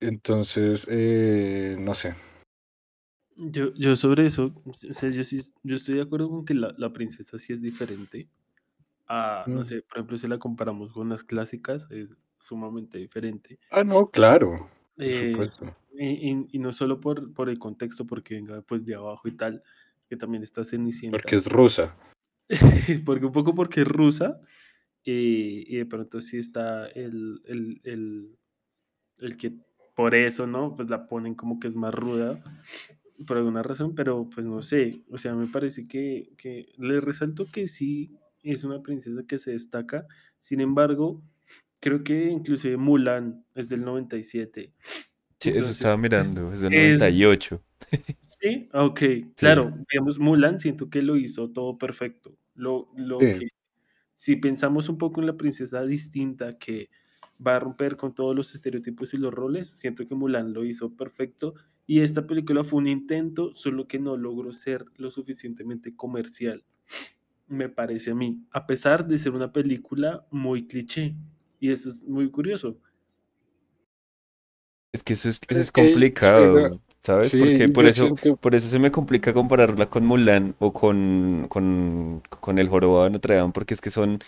[0.00, 2.14] entonces, eh, no sé.
[3.36, 6.72] Yo, yo sobre eso, o sea, yo, sí, yo estoy de acuerdo con que la,
[6.78, 8.28] la princesa sí es diferente.
[9.06, 9.64] A, no Mm.
[9.64, 13.58] sé, por ejemplo, si la comparamos con las clásicas, es sumamente diferente.
[13.70, 15.76] Ah, no, claro, por Eh, supuesto.
[15.98, 19.32] y, y- y no solo por, por el contexto, porque venga pues de abajo y
[19.36, 19.62] tal,
[20.08, 21.96] que también está Cenicienta, Porque es rusa.
[23.04, 24.40] porque un poco porque es rusa,
[25.02, 28.38] y, y de pronto sí está el, el, el,
[29.18, 29.54] el que
[29.96, 30.74] por eso, ¿no?
[30.76, 32.42] Pues la ponen como que es más ruda,
[33.24, 37.46] por alguna razón, pero pues no sé, o sea, me parece que, que le resalto
[37.52, 40.06] que sí es una princesa que se destaca,
[40.38, 41.22] sin embargo,
[41.80, 44.72] creo que inclusive Mulan es del 97,
[45.40, 47.62] Sí, eso estaba es, mirando, es del es 98.
[48.18, 49.00] Sí, ok,
[49.36, 49.36] Sí.
[49.36, 52.38] claro, digamos, Mulan siento que lo hizo todo perfecto.
[52.54, 53.26] Lo, lo Sí.
[53.30, 53.48] que,
[54.16, 56.90] si pensamos un poco en la princesa distinta que
[57.46, 60.96] va a romper con todos los estereotipos y los roles, siento que Mulan lo hizo
[60.96, 61.54] perfecto
[61.86, 66.64] y esta película fue un intento, solo que no logró ser lo suficientemente comercial,
[67.46, 71.14] me parece a mí, a pesar de ser una película muy cliché.
[71.60, 72.78] Y eso es muy curioso.
[74.92, 77.32] Es que eso es, eso es complicado, ¿sabes?
[77.32, 82.22] sí, Porque por eso, por eso se me complica compararla con Mulan o con, con,
[82.30, 84.20] con el jorobado de Notre Dame, porque es que son,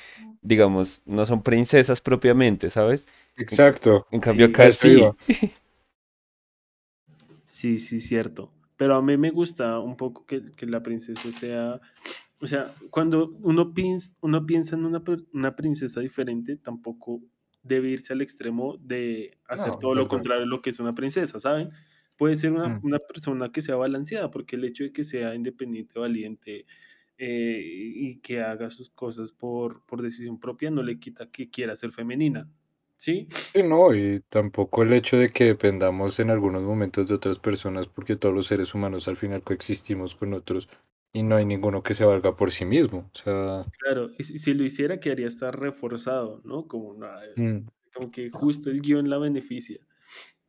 [0.43, 3.07] digamos, no son princesas propiamente, ¿sabes?
[3.37, 4.07] Exacto.
[4.11, 5.03] En cambio Sí, acá sí.
[7.57, 8.53] Sí, sí, cierto.
[8.77, 11.81] Pero a mí me gusta un poco que, que la princesa sea,
[12.39, 17.23] o sea, cuando uno, piensa, uno piensa en una, una princesa diferente, tampoco
[17.63, 20.95] debe irse al extremo de hacer No, todo lo contrario de lo que es una
[20.95, 21.71] princesa, ¿saben?
[22.17, 22.81] Puede ser una, Mm.
[22.83, 26.67] una persona que sea balanceada, porque el hecho de que sea independiente, valiente
[27.19, 31.75] eh, y que haga sus cosas por, por decisión propia no le quita que quiera
[31.77, 32.51] ser femenina,
[32.97, 33.35] ¿sí?
[33.55, 37.87] Sí, no, y tampoco el hecho de que dependamos en algunos momentos de otras personas,
[37.89, 40.69] porque todos los seres humanos al final coexistimos con otros
[41.13, 43.11] y no hay ninguno que se valga por sí mismo.
[43.15, 46.67] O sea, Claro, y si, si lo hiciera quedaría estar reforzado, ¿no?
[46.69, 49.87] Como, una- mm, como que justo el guion la beneficia.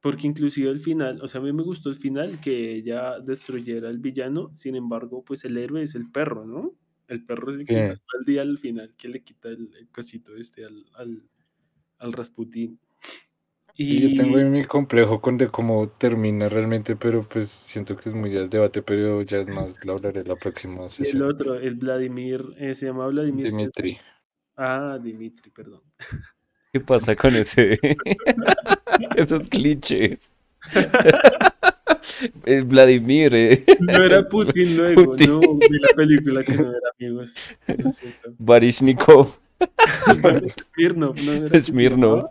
[0.02, 3.90] Porque inclusive el final, o sea, a mí me gustó el final que ella destruyera
[3.90, 6.78] al villano, sin embargo, pues el héroe es el perro, ¿no?
[7.08, 9.90] El perro es el que salva al día al final, que le quita el, el
[9.92, 11.30] cosito este al, al,
[12.00, 12.80] al Rasputín.
[13.80, 18.16] Y yo tengo mi complejo con de cómo termina realmente, pero pues siento que es
[18.16, 21.22] muy ya el debate, pero ya es más, lo hablaré la próxima y el sesión.
[21.22, 23.52] otro, el Vladimir, eh, se llama Vladimir.
[23.52, 24.00] Dimitri.
[24.56, 25.82] Ah, Dimitri, perdón.
[26.74, 27.80] ¿Qué pasa con ese?
[29.16, 30.20] Esos clichés.
[32.46, 33.66] Eh, Vladimir, eh.
[33.80, 35.30] No era Putin luego, Putin.
[35.30, 37.36] no, vi la película que no era amigos.
[37.68, 38.34] Lo siento.
[38.40, 39.38] Barishnikov,
[40.76, 42.30] Smirnov, ¿no Smirnov,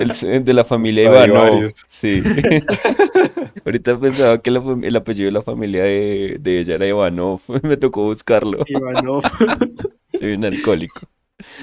[0.00, 1.72] el de la familia Ivanov.
[1.86, 2.22] Sí.
[3.64, 7.40] Ahorita pensaba que la el apellido de la familia de, de ella era Ivanov.
[7.62, 8.64] Me tocó buscarlo.
[8.66, 9.22] Ivanov.
[10.18, 11.00] Soy un alcohólico.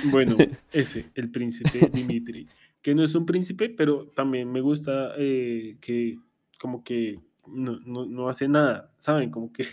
[0.05, 0.35] Bueno,
[0.71, 2.47] ese, el príncipe Dimitri,
[2.81, 6.17] que no es un príncipe, pero también me gusta eh, que
[6.59, 9.31] como que no, no, no hace nada, ¿saben?
[9.31, 9.65] Como que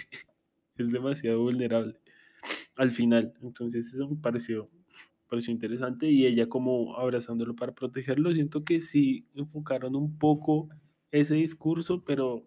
[0.76, 2.00] es demasiado vulnerable
[2.78, 3.34] al final.
[3.42, 4.70] Entonces eso me pareció,
[5.28, 10.68] pareció interesante y ella como abrazándolo para protegerlo, siento que sí enfocaron un poco
[11.10, 12.44] ese discurso, pero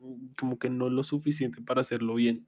[0.00, 2.46] mm, como que no lo suficiente para hacerlo bien.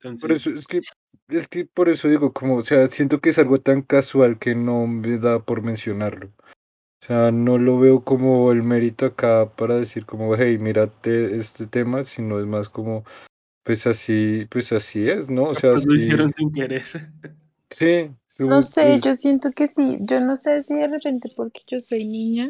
[0.00, 0.80] Por Entonces, eso es que
[1.28, 4.54] es que por eso digo, como, o sea, siento que es algo tan casual que
[4.54, 6.32] no me da por mencionarlo.
[7.02, 11.66] O sea, no lo veo como el mérito acá para decir como, hey, mírate este
[11.66, 13.04] tema, sino es más como,
[13.64, 15.44] pues así, pues así es, ¿no?
[15.44, 16.82] O sea, Pues lo hicieron sin querer.
[17.76, 19.98] sí, No sé, yo siento que sí.
[20.00, 22.48] Yo no sé si de repente porque yo soy niña,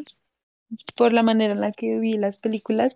[0.95, 2.95] por la manera en la que vi las películas,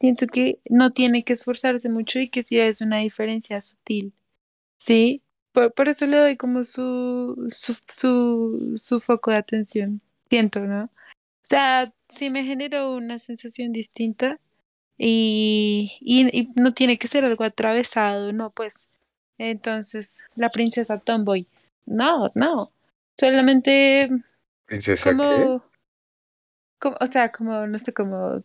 [0.00, 4.12] siento que no tiene que esforzarse mucho y que sí es una diferencia sutil.
[4.78, 10.00] Sí, por, por eso le doy como su, su, su, su foco de atención.
[10.28, 10.84] Siento, ¿no?
[10.84, 10.88] O
[11.50, 14.38] sea, sí me generó una sensación distinta
[14.96, 18.90] y, y, y no tiene que ser algo atravesado, no, pues.
[19.38, 21.48] Entonces, la princesa Tomboy.
[21.86, 22.72] No, no.
[23.18, 24.08] Solamente
[24.66, 25.16] ¿Princesa qué?
[25.16, 25.64] como,
[26.78, 28.42] como, o sea, como, no sé, como,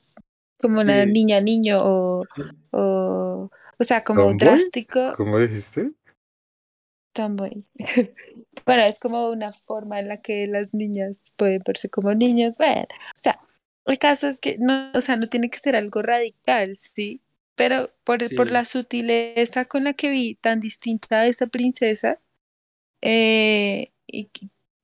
[0.60, 2.26] como una niña, niño o,
[2.72, 4.38] o, o sea, como ¿Tomboy?
[4.38, 5.14] drástico.
[5.16, 5.92] ¿Cómo dijiste?
[7.14, 7.66] Tomboy.
[8.66, 12.56] Bueno, es como una forma en la que las niñas pueden verse como niños.
[12.58, 13.40] Bueno, o sea,
[13.86, 17.22] el caso es que no, o sea, no tiene que ser algo radical, ¿sí?
[17.56, 22.20] Pero por, por la sutileza con la que vi tan distinta a esa princesa,
[23.06, 24.32] eh, y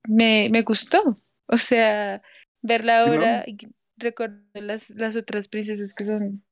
[0.08, 1.16] me, me gustó.
[1.48, 2.22] O sea,
[2.62, 3.12] verla Sí, ¿no?
[3.12, 3.58] ahora y
[3.98, 6.44] recuerdo las, las otras princesas que son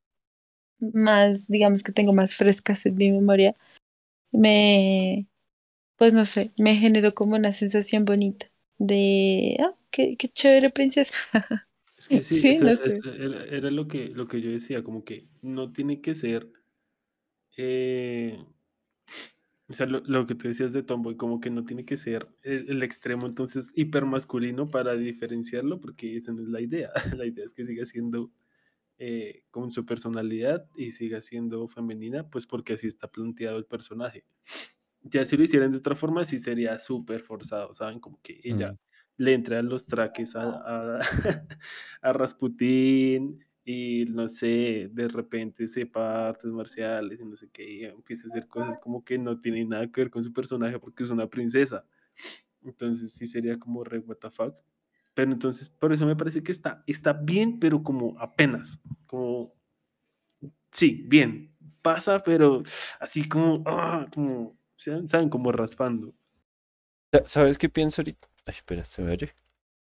[0.79, 3.55] más, digamos que tengo más frescas en mi memoria,
[4.31, 5.27] me,
[5.97, 8.47] pues no sé, me generó como una sensación bonita
[8.79, 11.17] de, ah, qué, qué chévere princesa.
[11.97, 12.99] Es que sí, Sí, no sé.
[13.05, 16.49] era, era lo que, lo que yo decía, como que no tiene que ser,
[17.57, 18.43] eh,
[19.71, 22.27] o sea, lo, lo que tú decías de Tomboy, como que no tiene que ser
[22.43, 26.91] el, el extremo entonces hipermasculino para diferenciarlo, porque esa no es la idea.
[27.17, 28.31] La idea es que siga siendo
[28.99, 34.25] eh, con su personalidad y siga siendo femenina, pues porque así está planteado el personaje.
[35.03, 37.99] Ya si lo hicieran de otra forma, sí sería súper forzado, ¿saben?
[37.99, 38.77] Como que ella Mm.
[39.17, 40.99] le entra los traques a, a,
[42.01, 47.85] a Rasputín y no sé, de repente sepa artes marciales y no sé qué, y
[47.85, 51.03] empieza a hacer cosas como que no tienen nada que ver con su personaje porque
[51.03, 51.85] es una princesa.
[52.63, 54.55] Entonces sí sería como re what the fuck.
[55.13, 59.53] Pero entonces, por eso me parece que está, está bien, pero como apenas, como,
[60.71, 62.63] sí, bien, pasa, pero
[62.99, 65.07] así como, ah, como, ¿saben?
[65.07, 65.29] ¿saben?
[65.29, 66.13] Como raspando.
[67.13, 68.27] Sa- ¿Sabes qué pienso ahorita?
[68.45, 69.33] Ay, espera, se me oye.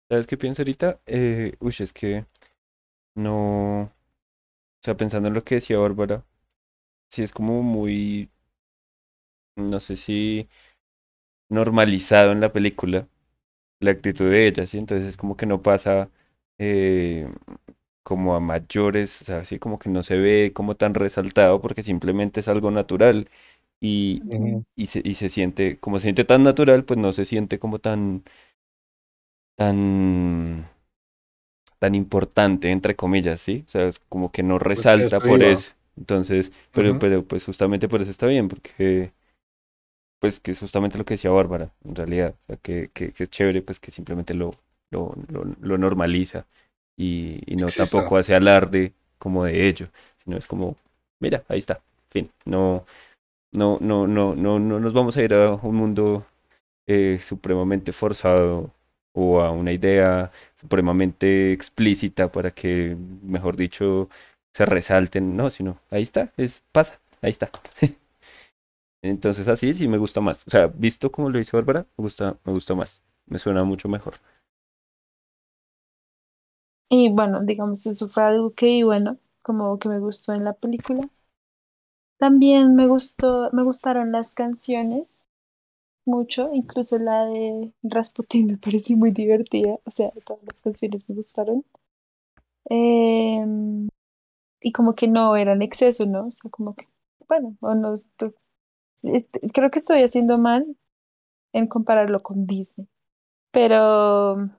[0.09, 1.01] ¿Sabes qué pienso ahorita?
[1.07, 2.25] Eh, uy, es que
[3.15, 3.83] no.
[3.83, 3.91] O
[4.83, 6.25] sea, pensando en lo que decía Bárbara,
[7.09, 8.31] sí es como muy.
[9.55, 10.49] No sé si
[11.49, 13.07] normalizado en la película
[13.81, 14.77] la actitud de ella, ¿sí?
[14.79, 16.09] Entonces es como que no pasa
[16.59, 17.29] eh,
[18.03, 21.83] como a mayores, o sea, así como que no se ve como tan resaltado porque
[21.83, 23.29] simplemente es algo natural
[23.81, 24.23] y,
[24.75, 27.79] y, se, y se siente, como se siente tan natural, pues no se siente como
[27.79, 28.23] tan,
[29.57, 30.65] tan,
[31.83, 33.65] tan importante, entre comillas, ¿sí?
[33.67, 35.43] O sea, es como que no resalta por iba.
[35.43, 35.73] eso.
[35.97, 39.11] Entonces, pero, pero pues justamente por eso está bien, porque
[40.19, 43.23] pues que es justamente lo que decía Bárbara, en realidad, o sea, que, que, que
[43.23, 44.51] es chévere, pues que simplemente lo,
[44.91, 46.45] lo, lo, lo normaliza
[46.97, 47.71] y, y no Exista.
[47.71, 49.87] tampoco hace alarde como de ello,
[50.23, 50.77] sino es como,
[51.19, 52.85] mira, ahí está, fin, no,
[53.53, 56.25] no, no, no, no, no nos vamos a ir a un mundo
[56.87, 58.71] eh, supremamente forzado
[59.13, 64.09] o a una idea supremamente explícita para que, mejor dicho,
[64.53, 67.49] se resalten, no, sino ahí está, es, pasa, ahí está.
[69.03, 70.47] Entonces así sí me gusta más.
[70.47, 73.01] O sea, visto como lo dice Bárbara, me gusta, me gusta más.
[73.25, 74.15] Me suena mucho mejor.
[76.89, 81.09] Y bueno, digamos, eso fue algo que, bueno, como que me gustó en la película.
[82.17, 85.22] También me gustó, me gustaron las canciones
[86.05, 91.15] mucho, incluso la de Rasputin me pareció muy divertida, o sea, todas las canciones me
[91.15, 91.65] gustaron.
[92.69, 93.89] Em,
[94.61, 96.27] y como que no eran exceso, ¿no?
[96.27, 96.87] O sea, como que,
[97.27, 97.95] bueno, o no,
[99.03, 100.77] este, creo que estoy haciendo mal
[101.53, 102.87] en compararlo con Disney,
[103.51, 104.49] pero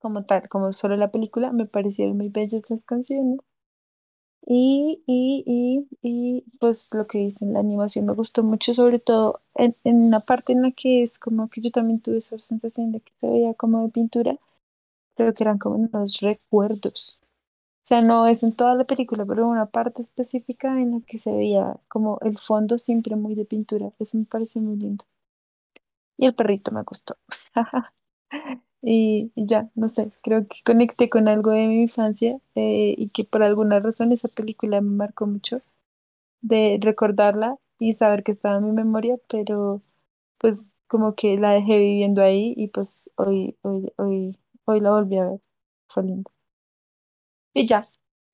[0.00, 3.40] como tal, como solo la película, me parecieron muy bellas las canciones.
[4.46, 9.40] Y, y, y, y pues lo que dicen, la animación me gustó mucho, sobre todo
[9.54, 12.90] en, en una parte en la que es como que yo también tuve esa sensación
[12.92, 14.36] de que se veía como de pintura,
[15.16, 17.20] creo que eran como unos recuerdos.
[17.84, 21.18] O sea, no es en toda la película, pero una parte específica en la que
[21.18, 23.92] se veía como el fondo siempre muy de pintura.
[24.00, 25.04] Eso me pareció muy lindo.
[26.16, 27.16] Y el perrito me gustó.
[28.82, 33.10] Y, y ya, no sé, creo que conecté con algo de mi infancia eh, y
[33.10, 35.60] que por alguna razón esa película me marcó mucho
[36.42, 39.82] de recordarla y saber que estaba en mi memoria, pero
[40.38, 45.18] pues como que la dejé viviendo ahí y pues hoy, hoy, hoy, hoy la volví
[45.18, 45.40] a ver.
[45.88, 46.30] Fue lindo.
[47.54, 47.84] Y ya,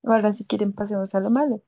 [0.04, 1.62] ahora si quieren pasemos a lo malo.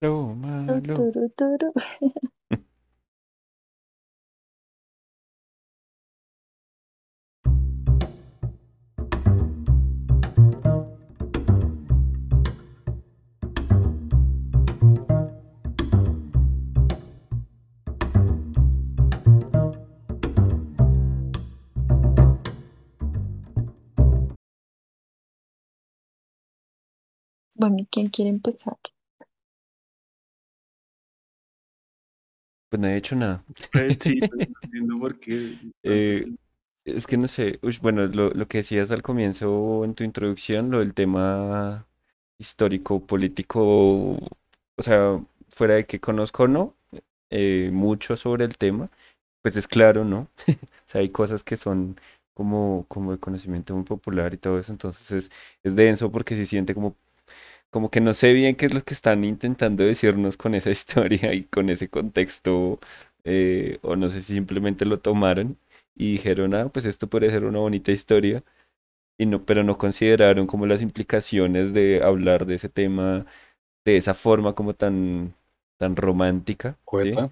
[0.00, 0.80] Lo malo.
[0.80, 1.72] turu, turu.
[27.58, 28.78] Bueno, ¿quién quiere empezar?
[32.68, 33.44] Pues no he hecho nada.
[33.72, 35.58] Pues sí, no entiendo por qué.
[35.82, 36.26] Eh,
[36.84, 40.80] Es que no sé, bueno, lo, lo que decías al comienzo en tu introducción, lo
[40.80, 41.86] del tema
[42.38, 44.14] histórico, político,
[44.76, 46.76] o sea, fuera de que conozco o no
[47.30, 48.90] eh, mucho sobre el tema,
[49.42, 50.28] pues es claro, ¿no?
[50.86, 52.00] O sea, hay cosas que son
[52.34, 55.30] como, como de conocimiento muy popular y todo eso, entonces es,
[55.64, 56.96] es denso porque se siente como,
[57.70, 61.34] como que no sé bien qué es lo que están intentando decirnos con esa historia
[61.34, 62.78] y con ese contexto,
[63.24, 65.58] eh, o no sé si simplemente lo tomaron
[65.94, 68.44] y dijeron, ah, pues esto puede ser una bonita historia,
[69.18, 73.26] y no, pero no consideraron como las implicaciones de hablar de ese tema
[73.84, 75.34] de esa forma como tan,
[75.78, 77.22] tan romántica, ¿sí?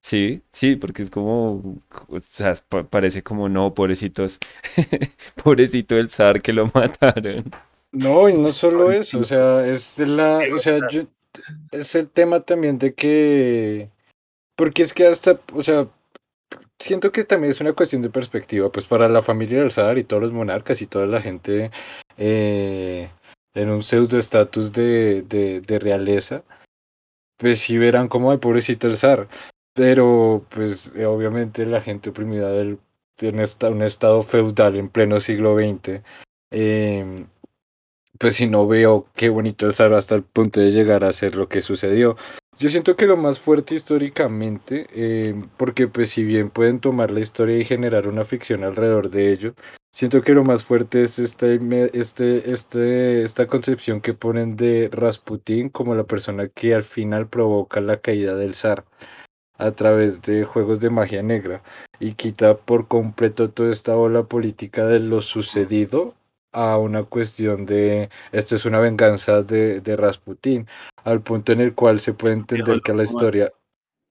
[0.00, 4.38] Sí, sí, porque es como, o sea, pa- parece como, no, pobrecitos,
[5.44, 7.50] pobrecito el zar que lo mataron.
[7.92, 11.02] No, y no solo eso, o sea, es de la, o sea, yo,
[11.70, 13.90] es el tema también de que,
[14.56, 15.88] porque es que hasta, o sea,
[16.78, 20.04] siento que también es una cuestión de perspectiva, pues para la familia del zar y
[20.04, 21.70] todos los monarcas y toda la gente
[22.18, 23.10] eh,
[23.54, 26.42] en un pseudo estatus de, de, de realeza,
[27.38, 29.28] pues sí verán como ay pobrecito el zar,
[29.74, 32.78] pero pues eh, obviamente la gente oprimida del,
[33.20, 36.02] en esta- un estado feudal en pleno siglo XX,
[36.50, 37.26] eh,
[38.18, 41.48] pues si no veo qué bonito es hasta el punto de llegar a ser lo
[41.48, 42.16] que sucedió.
[42.58, 47.20] Yo siento que lo más fuerte históricamente, eh, porque pues si bien pueden tomar la
[47.20, 49.54] historia y generar una ficción alrededor de ello,
[49.92, 51.60] siento que lo más fuerte es este,
[51.92, 57.80] este, este, esta concepción que ponen de Rasputín como la persona que al final provoca
[57.80, 58.84] la caída del zar
[59.56, 61.62] a través de juegos de magia negra
[62.00, 66.14] y quita por completo toda esta ola política de lo sucedido
[66.52, 70.66] a una cuestión de esto es una venganza de, de Rasputín,
[71.04, 73.52] al punto en el cual se puede entender que la historia,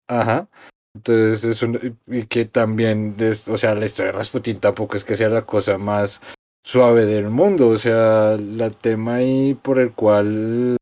[0.08, 0.48] ajá,
[0.96, 5.04] entonces es un, y que también, es, o sea, la historia de Rasputín tampoco es
[5.04, 6.22] que sea la cosa más
[6.64, 10.78] suave del mundo, o sea, la tema ahí por el cual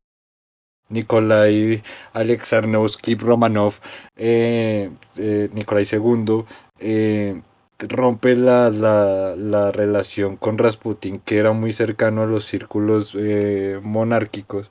[0.88, 1.82] Nikolai
[2.12, 3.74] Alexandrovsky Romanov,
[4.16, 6.44] eh, eh, Nikolai II,
[6.78, 7.40] eh,
[7.78, 13.80] rompe la, la, la relación con Rasputin, que era muy cercano a los círculos eh,
[13.82, 14.70] monárquicos,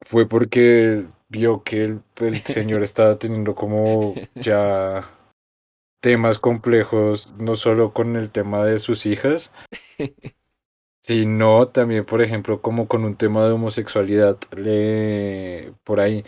[0.00, 5.08] fue porque vio que el, el señor estaba teniendo como ya
[6.00, 9.52] temas complejos, no solo con el tema de sus hijas,
[11.02, 16.24] sino también, por ejemplo, como con un tema de homosexualidad le, por ahí.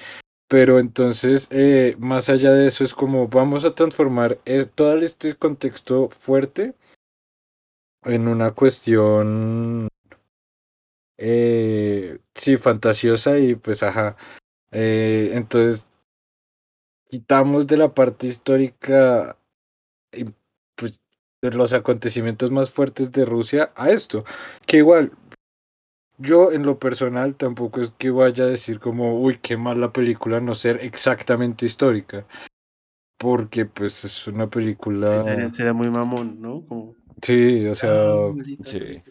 [0.51, 5.36] Pero entonces, eh, más allá de eso, es como vamos a transformar eh, todo este
[5.36, 6.74] contexto fuerte
[8.03, 9.86] en una cuestión,
[11.18, 14.16] eh, sí, fantasiosa y pues, ajá.
[14.72, 15.86] Eh, entonces,
[17.09, 19.36] quitamos de la parte histórica
[20.12, 20.24] y,
[20.76, 21.01] pues,
[21.42, 24.24] de los acontecimientos más fuertes de Rusia a esto,
[24.66, 25.12] que igual
[26.21, 29.93] Yo en lo personal tampoco es que vaya a decir como, uy, qué mal la
[29.93, 32.27] película no ser exactamente histórica.
[33.18, 35.18] Porque pues es una película...
[35.21, 36.64] Sí, sería, sería muy mamón, ¿no?
[36.66, 37.91] Como, Sí, o sea...
[37.93, 38.33] ah,
[38.64, 39.03] sí.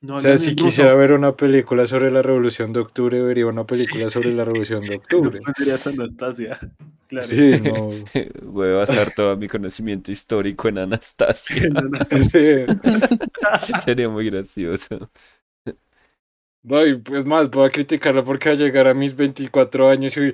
[0.00, 3.64] No O sea, si quisiera ver una película sobre la Revolución de Octubre, vería una
[3.66, 4.10] película Sí.
[4.12, 5.40] sobre la Revolución de No Octubre.
[5.46, 6.58] a Anastasia.
[7.08, 7.26] Claro.
[7.26, 7.88] Sí, no.
[8.52, 11.56] Voy a basar todo mi conocimiento histórico en Anastasia.
[11.64, 12.66] En Anastasia.
[12.66, 13.72] Sí.
[13.82, 15.10] Sería muy gracioso.
[16.68, 20.16] No, y pues más, voy a criticarla porque va a llegar a mis 24 años
[20.16, 20.32] y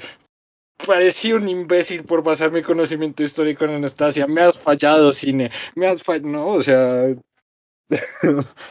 [0.87, 4.26] parecí un imbécil por basar mi conocimiento histórico en Anastasia.
[4.26, 5.51] Me has fallado, cine.
[5.76, 6.28] Me has fallado.
[6.28, 7.14] No, o sea.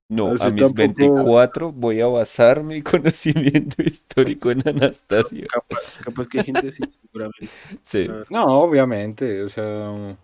[0.09, 5.45] No, Así a mis tampoco- 24 voy a basar mi conocimiento histórico en Anastasia.
[5.53, 7.47] Capaz, capaz que hay gente así, seguramente.
[7.83, 8.07] Sí.
[8.09, 8.27] A ver.
[8.29, 10.17] No, obviamente, o sea.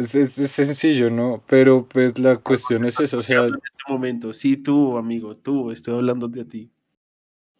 [0.00, 1.42] Es, es- es sencillo, ¿no?
[1.46, 5.70] Pero pues la cuestión es eso, o sea, en este momento, sí, tú, amigo, tú,
[5.70, 6.70] estoy hablando de ti.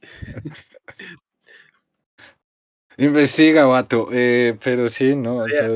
[2.99, 4.09] Investiga, vato.
[4.13, 5.71] Eh, pero sí, no, o sea,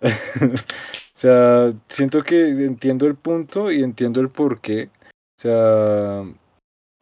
[0.02, 0.56] o
[1.14, 4.90] sea, siento que entiendo el punto y entiendo el por qué.
[5.38, 6.24] O sea,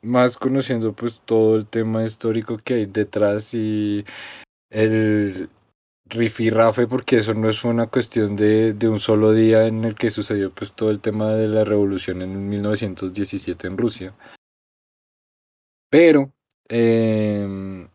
[0.02, 4.04] más conociendo pues todo el tema histórico que hay detrás y
[4.70, 5.48] el
[6.10, 10.10] rifirrafe, porque eso no es una cuestión de, de un solo día en el que
[10.10, 14.14] sucedió pues todo el tema de la revolución en 1917 en Rusia.
[15.90, 16.32] Pero,
[16.68, 17.88] em,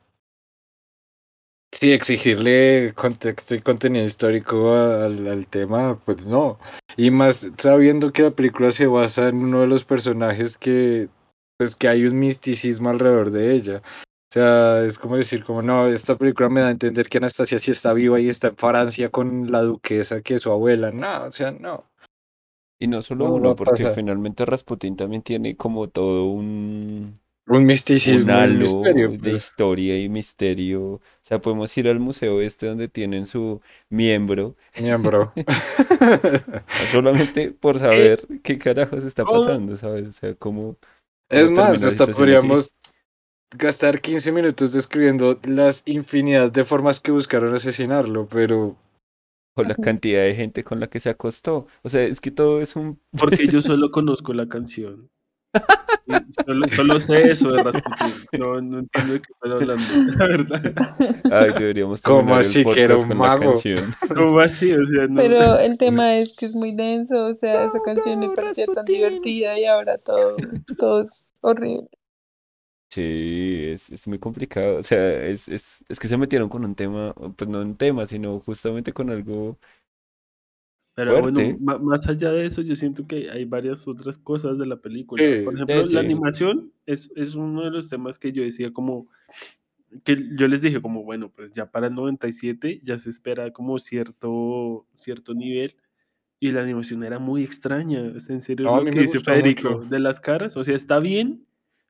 [1.71, 6.59] sí, exigirle contexto y contenido histórico al, al tema, pues no.
[6.97, 11.09] Y más sabiendo que la película se basa en uno de los personajes que,
[11.57, 13.81] pues que hay un misticismo alrededor de ella.
[14.29, 17.59] O sea, es como decir, como no, esta película me da a entender que Anastasia
[17.59, 20.91] sí está viva y está en Francia con la duquesa que es su abuela.
[20.91, 21.85] No, o sea, no.
[22.79, 28.33] Y no solo No uno, porque finalmente Rasputín también tiene como todo un, Un misticismo,
[28.33, 29.11] un halo misterio.
[29.11, 29.35] de pues.
[29.35, 30.81] historia y misterio.
[30.83, 35.31] O sea, podemos ir al museo este donde tienen su miembro, Miembro.
[36.91, 40.09] solamente por saber qué carajos está pasando, ¿sabes?
[40.09, 40.75] O sea, cómo,
[41.29, 42.71] Es más, hasta así.
[43.57, 48.77] Gastar 15 minutos describiendo las infinidad de formas que buscaron asesinarlo, pero
[49.55, 51.67] O la cantidad de gente con la que se acostó.
[51.81, 52.99] O sea, es que todo es un...
[53.17, 55.09] Porque yo solo conozco la canción.
[56.45, 58.13] Solo, solo sé eso de Rasputin.
[58.33, 59.83] No, no entiendo de qué estoy hablando.
[60.19, 60.95] La verdad.
[61.31, 63.51] Ay, deberíamos ¿Cómo así que era podcast un con la mago?
[63.53, 63.95] canción.
[64.15, 64.73] ¿Cómo así?
[64.73, 65.15] O sea, no.
[65.15, 68.85] Pero el tema es que es muy denso, o sea, esa canción me parecía tan
[68.85, 70.35] divertida y ahora todo,
[70.77, 71.89] todo es horrible.
[72.95, 74.77] Sí, es, es muy complicado.
[74.79, 78.05] O sea, es, es, es que se metieron con un tema, pues no un tema,
[78.05, 79.59] sino justamente con algo
[80.93, 81.59] Pero fuerte.
[81.59, 85.23] bueno, más allá de eso, yo siento que hay varias otras cosas de la película.
[85.23, 85.95] Sí, Por ejemplo, sí, sí.
[85.95, 89.07] la animación es, es uno de los temas que yo decía como,
[90.03, 93.79] que yo les dije como, bueno, pues ya para el 97 ya se espera como
[93.79, 95.75] cierto, cierto nivel
[96.39, 98.01] y la animación era muy extraña.
[98.15, 99.85] Es en serio No, lo que dice Federico mucho.
[99.85, 101.45] de las caras, o sea, está bien,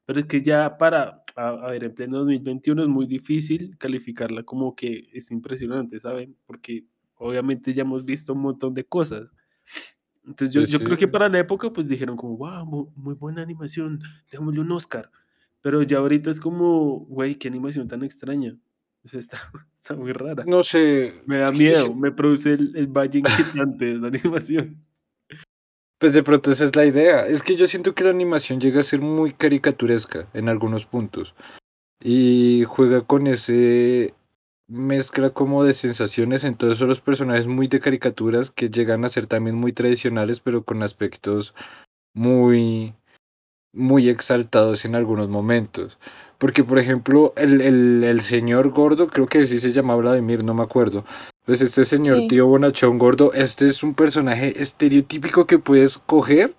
[0.06, 4.44] pero es que ya para, a, a ver, en pleno 2021 es muy difícil calificarla
[4.44, 6.36] como que es impresionante, ¿saben?
[6.46, 6.86] Porque
[7.16, 9.28] obviamente ya hemos visto un montón de cosas.
[10.26, 11.12] Entonces yo, Pues yo creo que sí.
[11.12, 14.00] para la época pues dijeron como, wow, mu- muy, buena animación,
[14.32, 15.12] démosle un Oscar.
[15.62, 18.58] Pero ya ahorita es como, güey, qué animación tan extraña.
[19.04, 19.38] O sea, está,
[19.78, 20.44] está muy rara.
[20.48, 21.22] No sé.
[21.26, 24.84] Me da miedo, sí- me produce el, el valle inquietante de la animación.
[25.98, 27.26] Pues de pronto esa es la idea.
[27.26, 31.36] Es que yo siento que la animación llega a ser muy caricaturesca en algunos puntos.
[32.02, 34.14] Y juega con ese
[34.68, 36.44] mezcla como de sensaciones.
[36.44, 40.64] Entonces son los personajes muy de caricaturas que llegan a ser también muy tradicionales, pero
[40.66, 41.54] con aspectos
[42.14, 42.94] muy,
[43.74, 45.98] muy exaltados en algunos momentos.
[46.38, 50.54] Porque, por ejemplo, el, el, el señor gordo, creo que sí se llamaba Vladimir, no
[50.54, 51.06] me acuerdo.
[51.46, 52.28] Pues este señor Sí.
[52.28, 56.56] tío bonachón gordo, este es un personaje estereotípico que puedes coger,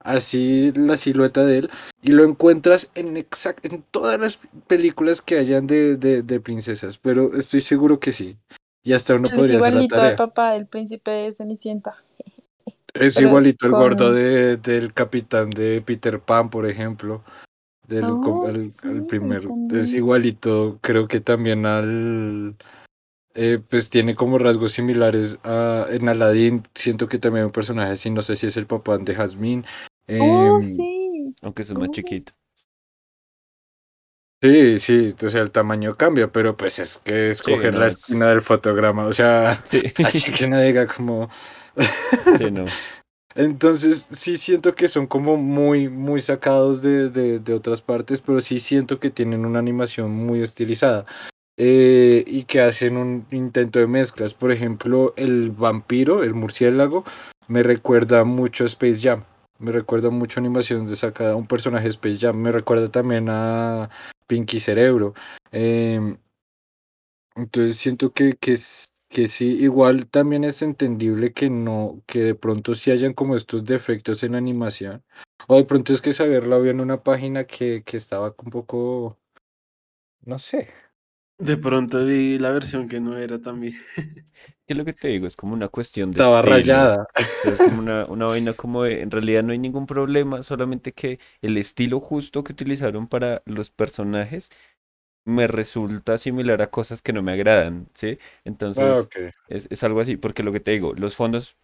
[0.00, 1.70] así la silueta de él,
[2.02, 6.98] y lo encuentras en exact en todas las películas que hayan de, de, de princesas,
[6.98, 8.36] pero estoy seguro que sí.
[8.84, 10.16] Y hasta uno es podría hacer la igualito al tarea.
[10.16, 11.96] papá del príncipe de Cenicienta.
[12.94, 17.22] Es pero igualito el gordo de, del capitán de Peter Pan, por ejemplo.
[17.88, 19.48] Del, Oh, al, sí, al primero.
[19.48, 19.80] también.
[19.82, 22.54] Es igualito, creo que también al...
[23.34, 25.86] eh, pues tiene como rasgos similares a...
[25.90, 28.98] En Aladdin siento que también hay un personaje así, no sé si es el papá
[28.98, 29.64] de Jasmine.
[30.08, 31.34] Oh, Em, sí.
[31.42, 31.92] Aunque es más Oh.
[31.92, 32.32] chiquito.
[34.40, 37.98] Sí, sí, o sea, el tamaño cambia, pero pues es que escoger no, la es-
[37.98, 41.28] esquina del fotograma, o sea, Sí, así que no diga como...
[42.38, 42.64] sí, no.
[43.34, 48.40] Entonces, sí siento que son como muy, muy sacados de, de, de otras partes, pero
[48.40, 51.06] sí siento que tienen una animación muy estilizada.
[51.58, 54.34] eh, y que hacen un intento de mezclas.
[54.34, 57.04] Por ejemplo, el vampiro, el murciélago,
[57.48, 59.24] me recuerda mucho a Space Jam.
[59.58, 62.36] Me recuerda mucho a animación de sacada, un personaje de Space Jam.
[62.38, 63.90] Me recuerda también a
[64.28, 65.14] Pinky Cerebro.
[65.52, 66.18] Em,
[67.36, 68.58] entonces siento que, que,
[69.08, 73.64] que sí, igual también es entendible que no, que de pronto sí hayan como estos
[73.64, 75.04] defectos en la animación.
[75.48, 79.18] O de pronto es que saberlo había en una página que, que estaba un poco,
[80.26, 80.68] no sé.
[81.38, 83.74] De pronto vi la versión que no era también.
[84.66, 85.26] ¿Qué es lo que te digo?
[85.26, 86.42] Es como una cuestión de Estaba estilo.
[86.42, 87.06] rayada.
[87.42, 91.20] Es como una, una vaina como de, en realidad no hay ningún problema, solamente que
[91.42, 94.50] el estilo justo que utilizaron para los personajes
[95.24, 98.18] me resulta similar a cosas que no me agradan, ¿sí?
[98.44, 99.16] Entonces, Ah, ok.
[99.48, 101.56] es, es algo así, porque lo que te digo, los fondos,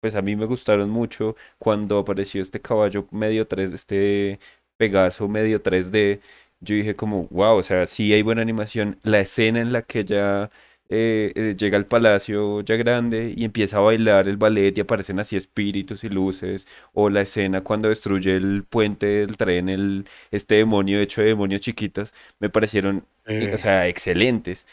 [0.00, 4.38] pues a mí me gustaron mucho cuando apareció este caballo medio 3, este
[4.76, 6.20] Pegaso medio 3D,
[6.60, 8.98] yo dije como, wow, o sea, sí hay buena animación.
[9.02, 10.50] La escena en la que ella
[10.90, 15.20] eh, eh, llega al palacio ya grande y empieza a bailar el ballet y aparecen
[15.20, 20.56] así espíritus y luces, o la escena cuando destruye el puente del tren, el, este
[20.56, 24.66] demonio hecho de demonios chiquitos, me parecieron, eh, o sea, excelentes.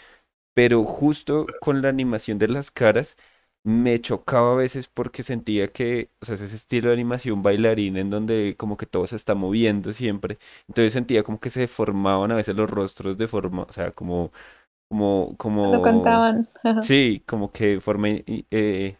[0.53, 3.18] Pero justo con la animación de las caras
[3.63, 7.97] me chocaba a veces porque sentía que, o sea, es ese estilo de animación bailarín
[7.97, 10.38] en donde como que todo se está moviendo siempre.
[10.68, 14.32] Entonces sentía como que se deformaban a veces los rostros de forma, o sea, como,
[14.90, 16.50] como, Cuando como, cantaban.
[16.64, 16.82] ajá.
[16.82, 18.98] sí, como que de forma i- eh,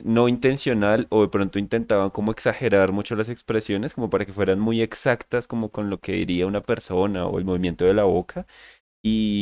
[0.00, 4.60] no intencional o de pronto intentaban como exagerar mucho las expresiones como para que fueran
[4.60, 8.46] muy exactas como con lo que diría una persona o el movimiento de la boca.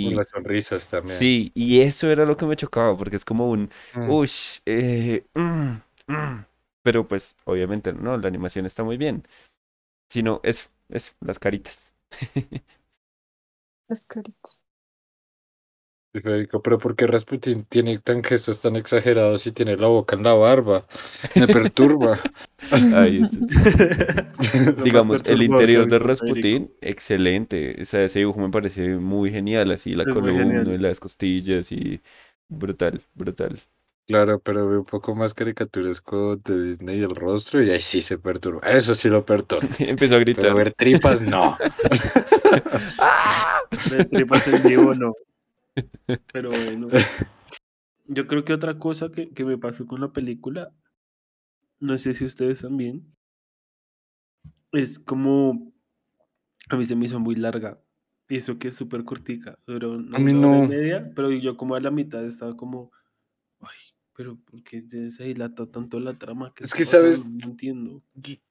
[0.00, 1.30] Con Y las sonrisas también.
[1.30, 4.16] Sí, y eso era lo que me chocaba, porque es como un, Mm.
[4.20, 5.76] ush, eh, mm,
[6.08, 6.44] mm".
[6.82, 9.26] Pero pues, obviamente, no, la animación está muy bien.
[10.08, 11.92] Sino, es, es, las caritas.
[13.88, 14.62] Las caritas.
[16.16, 20.16] Sí, Federico, pero ¿por qué Rasputin tiene tan gestos tan exagerados y tiene la boca
[20.16, 20.86] en la barba?
[21.34, 22.18] Me perturba.
[22.94, 23.28] Ahí
[24.82, 25.98] Digamos, el interior de.
[25.98, 27.76] Rasputín, excelente.
[27.82, 31.70] O sea, ese dibujo me parece muy genial, así la Es columna y las costillas
[31.72, 32.00] y
[32.48, 33.60] brutal, brutal.
[34.08, 38.18] Claro, pero ve un poco más caricaturesco de Disney el rostro y ahí sí se
[38.18, 38.60] perturba.
[38.70, 39.68] Eso sí lo perturba.
[39.80, 40.54] Empezó a Pero gritar.
[40.54, 41.56] ver tripas, no.
[43.84, 45.12] Ver tripas en vivo, no.
[46.32, 46.88] Pero bueno.
[48.08, 50.72] Yo creo que otra cosa que, que me pasó con la película,
[51.80, 53.12] no sé si ustedes también,
[54.72, 55.72] es como
[56.68, 57.80] a mí se me hizo muy larga.
[58.28, 60.68] Y eso que es súper cortica, duró una A mí hora y no.
[60.68, 62.90] media, pero yo como a la mitad estaba como,
[63.60, 63.76] ay,
[64.14, 66.52] pero ¿por qué se dilata tanto la trama?
[66.54, 67.18] ¿Qué Es que, ¿sabes?
[67.18, 67.38] pasando?
[67.44, 68.02] No entiendo.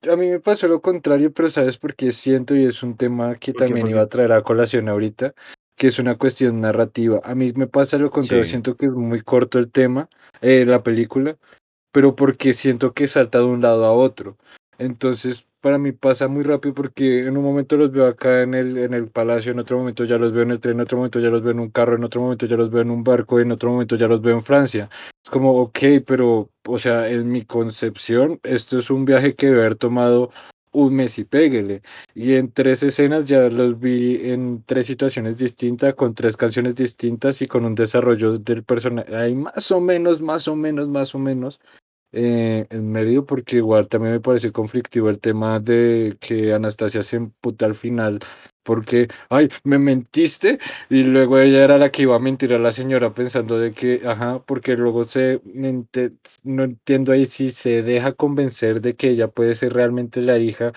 [0.09, 2.55] A mí me pasó lo contrario, pero ¿sabes por qué siento?
[2.55, 3.67] Y es un tema que ¿Por qué?
[3.67, 4.09] también ¿Por iba a qué?
[4.11, 5.33] traer a colación ahorita,
[5.75, 7.21] que es una cuestión narrativa.
[7.23, 8.51] A mí me pasa lo contrario, Sí.
[8.51, 10.09] siento que es muy corto el tema,
[10.41, 11.37] eh, la película,
[11.91, 14.37] pero porque siento que salta de un lado a otro.
[14.77, 18.77] Entonces, para mí pasa muy rápido porque en un momento los veo acá en el,
[18.77, 21.19] en el palacio, en otro momento ya los veo en el tren, en otro momento
[21.19, 23.39] ya los veo en un carro, en otro momento ya los veo en un barco,
[23.39, 24.89] en otro momento ya los veo en Francia.
[25.23, 29.61] Es como, ok, pero, o sea, en mi concepción, esto es un viaje que debe
[29.61, 30.29] haber tomado
[30.75, 31.81] un mes y péguele.
[32.13, 37.41] Y en tres escenas ya los vi en tres situaciones distintas, con tres canciones distintas
[37.41, 39.15] y con un desarrollo del personaje.
[39.15, 41.59] Hay más o menos, más o menos, más o menos
[42.11, 47.17] eh, en medio, porque igual también me parece conflictivo el tema de que Anastasia se
[47.17, 48.19] emputa al final,
[48.65, 50.59] porque, ay, me mentiste,
[50.89, 54.01] y luego ella era la que iba a mentir a la señora pensando de que,
[54.05, 56.13] ajá, porque luego se, ente-
[56.43, 60.73] no entiendo ahí si se deja convencer de que ella puede ser realmente la hija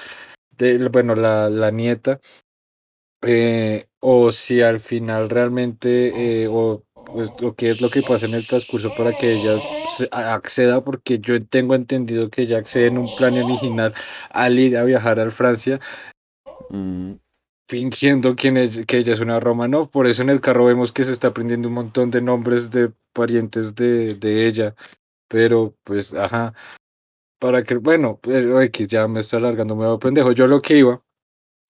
[0.58, 2.20] de, bueno, la, la nieta,
[3.22, 8.26] eh, o si al final realmente, eh, o, pues, o qué es lo que pasa
[8.26, 9.64] en el transcurso para que ella
[10.12, 13.94] acceda, porque yo tengo entendido que ella accede en un plan original
[14.30, 15.80] al ir a viajar a Francia,
[16.70, 17.14] Mm,
[17.68, 19.90] fingiendo quién es- que ella es una Romanov.
[19.90, 22.92] Por eso en el carro vemos que se está aprendiendo un montón de nombres de
[23.12, 24.74] parientes de, de ella,
[25.28, 26.54] pero pues, ajá,
[27.40, 30.32] para que, bueno, pero X, ya me estoy alargando, me voy pendejo.
[30.32, 31.02] Yo lo que iba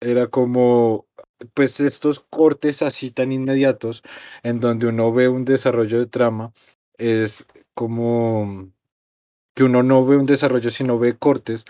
[0.01, 1.07] era como,
[1.55, 4.03] pues estos cortes así tan inmediatos,
[4.43, 6.53] en donde uno ve un desarrollo de trama,
[6.99, 8.71] es como
[9.55, 11.65] que uno no ve un desarrollo, sino ve cortes,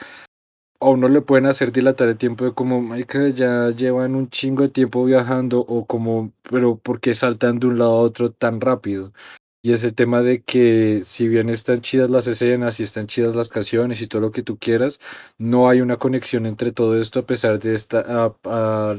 [0.80, 4.62] a uno le pueden hacer dilatar el tiempo de como, marica, ya llevan un chingo
[4.62, 8.60] de tiempo viajando, o como, pero ¿por qué saltan de un lado a otro tan
[8.60, 9.12] rápido?
[9.60, 13.48] Y ese tema de que si bien están chidas las escenas y están chidas las
[13.48, 15.00] canciones y todo lo que tú quieras,
[15.36, 18.34] no hay una conexión entre todo esto a pesar de esta,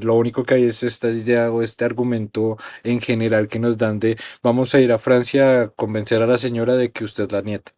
[0.01, 3.99] lo único que hay es esta idea o este argumento en general que nos dan
[3.99, 7.31] de vamos a ir a Francia a convencer a la señora de que usted es
[7.31, 7.71] la nieta.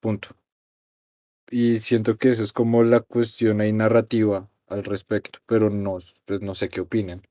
[0.00, 0.37] Punto.
[1.50, 6.42] Y siento que eso es como la cuestión ahí narrativa al respecto, pero no, pues
[6.42, 7.22] no sé qué opinen.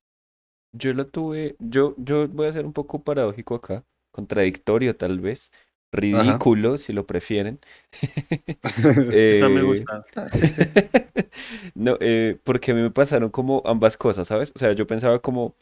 [0.73, 5.51] Yo lo tuve, yo, yo voy a ser un poco paradójico acá, contradictorio tal vez,
[5.91, 7.59] ridículo si lo prefieren.
[9.29, 10.05] Esa me Eh, gusta.
[11.75, 14.51] No, eh, porque a mí me pasaron como ambas cosas, ¿sabes?
[14.55, 15.55] O sea, yo pensaba como,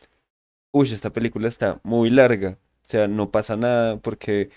[0.72, 4.50] uy, esta película está muy larga, o sea, no pasa nada porque,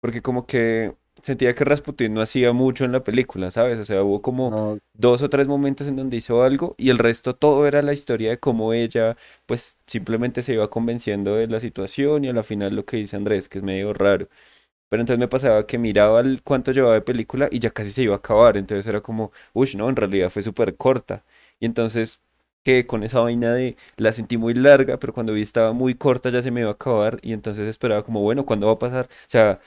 [0.00, 3.78] porque como que sentía que Rasputin no hacía mucho en la película, ¿sabes?
[3.78, 6.98] O sea, hubo como No, dos o tres momentos en donde hizo algo y el
[6.98, 9.16] resto todo era la historia de cómo ella
[9.46, 13.16] pues simplemente se iba convenciendo de la situación y a la final lo que dice
[13.16, 14.28] Andrés, que es medio raro.
[14.88, 18.02] Pero entonces me pasaba que miraba el cuánto llevaba de película y ya casi se
[18.02, 21.24] iba a acabar, entonces era como, uy, no, en realidad fue súper corta.
[21.60, 22.22] Y entonces
[22.64, 26.30] que con esa vaina de la sentí muy larga, pero cuando vi estaba muy corta
[26.30, 29.06] ya se me iba a acabar y entonces esperaba como, bueno, ¿cuándo va a pasar?
[29.06, 29.60] O sea,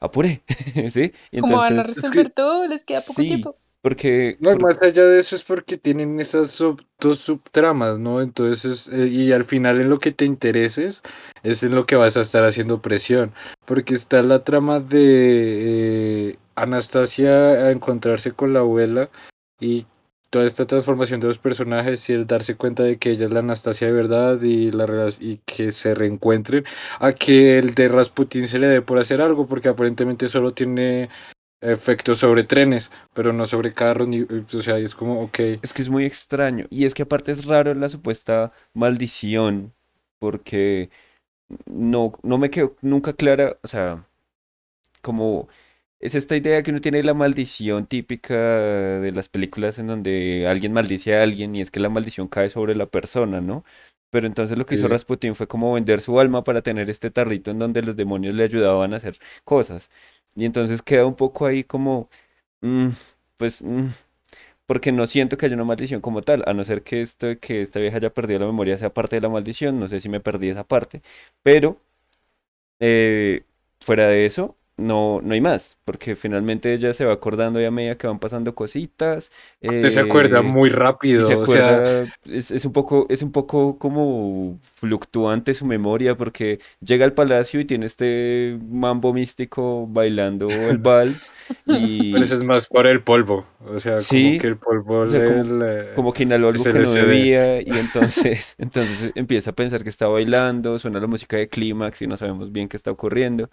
[0.00, 0.42] apure,
[0.90, 1.12] ¿sí?
[1.30, 2.66] Y ¿Cómo van a entonces, resolver todo?
[2.66, 3.56] Les queda poco sí, tiempo.
[3.82, 8.20] porque, No, más allá de eso es porque tienen esas sub- dos subtramas, ¿no?
[8.22, 11.02] Entonces, eh, y al final en lo que te intereses
[11.42, 13.32] es en lo que vas a estar haciendo presión.
[13.66, 19.10] Porque está la trama de eh, Anastasia a encontrarse con la abuela
[19.60, 19.86] y
[20.30, 23.40] toda esta transformación de los personajes y el darse cuenta de que ella es la
[23.40, 24.86] Anastasia de verdad y, la,
[25.20, 26.64] y que se reencuentren,
[27.00, 31.10] a que el de Rasputin se le dé por hacer algo, porque aparentemente solo tiene
[31.60, 35.38] efectos sobre trenes, pero no sobre carros, ni, o sea, es como, ok.
[35.62, 36.66] es que es muy extraño.
[36.70, 39.74] Y es que aparte es raro la supuesta maldición,
[40.18, 40.90] porque
[41.66, 44.06] no, no me quedó nunca clara, o sea,
[45.02, 45.48] como
[46.00, 50.46] es esta idea que uno tiene de la maldición típica de las películas en donde
[50.48, 53.64] alguien maldice a alguien y es que la maldición cae sobre la persona, ¿no?
[54.10, 54.88] Pero entonces lo que hizo.
[54.88, 58.44] Rasputin fue como vender su alma para tener este tarrito en donde los demonios le
[58.44, 59.90] ayudaban a hacer cosas.
[60.34, 62.08] Y entonces queda un poco ahí como,
[62.62, 62.88] mm,
[63.38, 63.88] pues, mm,
[64.66, 67.62] porque no siento que haya una maldición como tal, a no ser que esto, que
[67.62, 70.20] esta vieja haya perdido la memoria sea parte de la maldición, no sé si me
[70.20, 71.02] perdí esa parte,
[71.42, 71.78] pero
[72.80, 73.44] eh,
[73.80, 77.70] fuera de eso, no, no hay más, porque finalmente ella se va acordando ya a
[77.70, 79.30] medida que van pasando cositas.
[79.88, 83.32] Se acuerda eh, muy rápido, se o sea, acuerda, es, es un poco, es un
[83.32, 90.70] poco como fluctuante su memoria, porque llega al palacio y tiene este mambo místico bailando
[90.70, 91.32] el vals
[91.66, 95.04] y pero eso es más por el polvo, o sea, como Sí, que el polvo
[95.04, 99.50] o sea, como- eh, como que inhaló algo que no debía y entonces, entonces empieza
[99.50, 102.76] a pensar que está bailando, suena la música de clímax y no sabemos bien qué
[102.76, 103.50] está ocurriendo.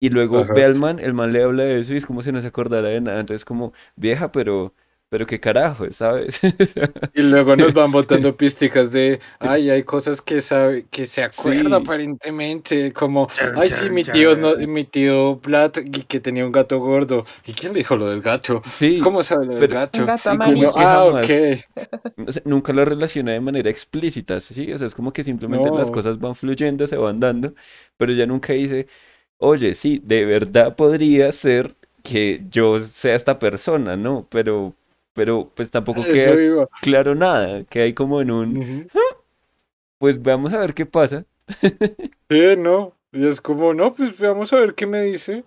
[0.00, 0.52] Y luego Ajá.
[0.54, 2.46] ve al man, el man le habla de eso y es como si no se
[2.48, 3.18] acordara de nada.
[3.20, 4.72] Entonces como, vieja, pero,
[5.08, 6.40] pero qué carajo, ¿sabes?
[7.14, 11.78] Y luego nos van botando pisticas de, ay, hay cosas que sabe, que se acuerda
[11.78, 11.82] Sí.
[11.82, 15.40] aparentemente, como, Chan, ay, sí, mi tío, no, mi tío
[15.84, 17.24] y que tenía un gato gordo.
[17.44, 18.62] ¿Y quién le dijo lo del gato?
[18.70, 20.00] Sí, ¿Cómo sabe lo del pero- gato?
[20.00, 20.66] Un gato amarillo.
[20.68, 22.28] es que ah, jamás- ok.
[22.28, 24.72] o sea, nunca lo relaciona de manera explícita, ¿sí?
[24.72, 25.94] O sea, es como que simplemente las No.
[25.94, 27.54] cosas van fluyendo, se van dando,
[27.96, 28.86] pero ella nunca dice,
[29.38, 34.26] oye, sí, de verdad podría ser que yo sea esta persona, ¿no?
[34.30, 34.74] Pero,
[35.14, 38.88] pero pues tampoco Eso queda claro nada, que hay como en un, Ujú.
[39.98, 41.24] pues vamos a ver qué pasa.
[42.30, 42.94] Sí, no.
[43.10, 45.44] Y es como, no, pues vamos a ver qué me dice.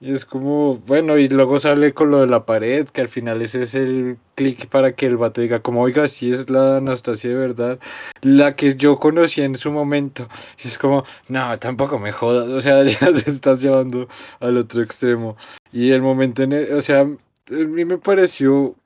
[0.00, 3.42] Y es como, bueno, y luego sale con lo de la pared, que al final
[3.42, 7.30] ese es el clic para que el vato diga, como, oiga, si es la Anastasia
[7.30, 7.80] de verdad,
[8.22, 10.28] la que yo conocí en su momento.
[10.62, 14.82] Y es como, no, tampoco me jodas, o sea, ya te estás llevando al otro
[14.82, 15.36] extremo.
[15.72, 17.04] Y el momento en el, o sea, a
[17.52, 18.76] mí me pareció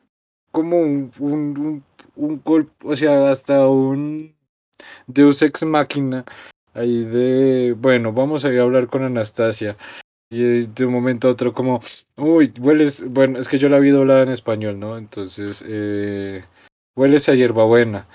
[0.50, 1.84] como un, un, un,
[2.16, 4.34] un golpe, o sea, hasta un
[5.06, 6.24] Deus Ex Máquina
[6.74, 9.76] ahí de, bueno, vamos a ir a hablar con Anastasia.
[10.32, 11.82] Y de un momento a otro como,
[12.16, 14.96] uy, hueles, bueno, es que yo la vi doblada en español, ¿no?
[14.96, 16.42] Entonces, eh,
[16.96, 18.08] hueles a hierbabuena.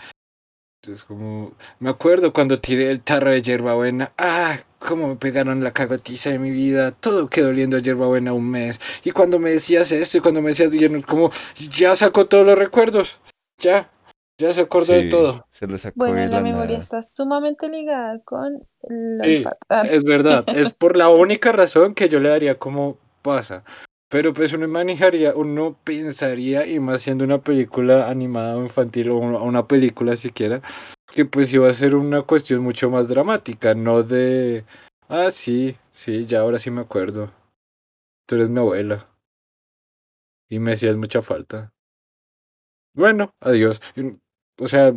[0.81, 5.73] Entonces como, me acuerdo cuando tiré el tarro de hierbabuena, ah, cómo me pegaron la
[5.73, 8.81] cagotiza de mi vida, todo quedó oliendo a hierbabuena un mes.
[9.03, 10.71] Y cuando me decías esto y cuando me decías,
[11.05, 13.19] como, ya sacó todos los recuerdos,
[13.59, 13.91] ya,
[14.37, 15.45] ya se acordó de todo.
[15.49, 16.79] se lo sacó Bueno, de la la memoria nada.
[16.79, 19.57] está sumamente ligada con Sí, olfato.
[19.69, 23.63] Ah, Es verdad, es por la única razón que yo le daría como pasa.
[24.09, 29.17] Pero pues uno manejaría, uno pensaría, y más siendo una película animada o infantil o
[29.17, 30.61] una película siquiera,
[31.13, 34.63] que pues iba a ser una cuestión mucho más dramática, no de,
[35.09, 37.31] ah, sí, sí, ya ahora sí me acuerdo.
[38.27, 39.07] Tú eres mi abuela.
[40.49, 41.73] Y me hacías mucha falta.
[42.93, 43.81] Bueno, adiós.
[44.59, 44.93] O sea,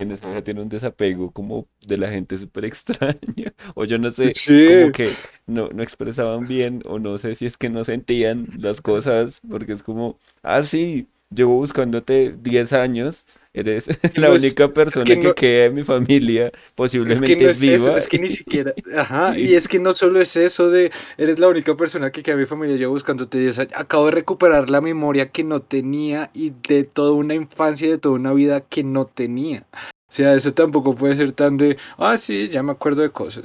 [0.00, 3.54] En esa tiene un desapego como de la gente súper extraña.
[3.76, 4.66] O yo no sé, sí.
[4.66, 5.10] como que
[5.46, 9.72] no, no expresaban bien, o no sé si es que no sentían las cosas, porque
[9.72, 13.24] es como, ah, sí, llevo buscándote 10 años,
[13.54, 16.58] eres la no es- única persona que que, no- queda en mi familia, Es que
[16.74, 20.36] posiblemente no es eso, es que ni siquiera, ajá, y es que no solo es
[20.36, 23.72] eso de, eres la única persona que queda en mi familia yo buscándote 10 años,
[23.76, 27.98] acabo de recuperar la memoria que no tenía y de toda una infancia y de
[27.98, 29.66] toda una vida que no tenía.
[30.10, 33.44] O sea, eso tampoco puede ser tan de, ah, sí, ya me acuerdo de cosas.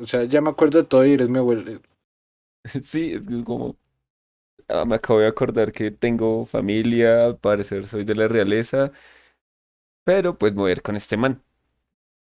[0.00, 1.80] O sea, ya me acuerdo de todo y eres mi abuelo.
[2.82, 3.76] Sí, es como,
[4.68, 8.92] ah, me acabo de acordar que tengo familia, al parecer soy de la realeza,
[10.04, 11.42] pero pues me voy a ir con este man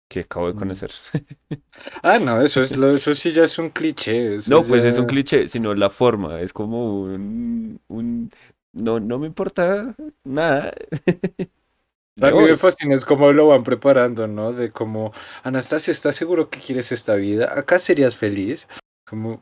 [0.09, 0.59] que acabo de Mm.
[0.59, 0.91] conocer.
[2.03, 4.35] Ah, no, eso es lo, eso sí ya es un cliché.
[4.35, 8.31] eso No, pues es un cliché, sino la forma, es como un, un
[8.73, 10.73] no, no me importa nada.
[12.21, 12.55] A mí me voy.
[12.55, 14.53] fascina es cómo lo van preparando, ¿no?
[14.53, 15.11] De como,
[15.43, 17.51] Anastasia, ¿estás seguro que quieres esta vida?
[17.57, 18.67] ¿Acá serías feliz?
[19.05, 19.41] Como...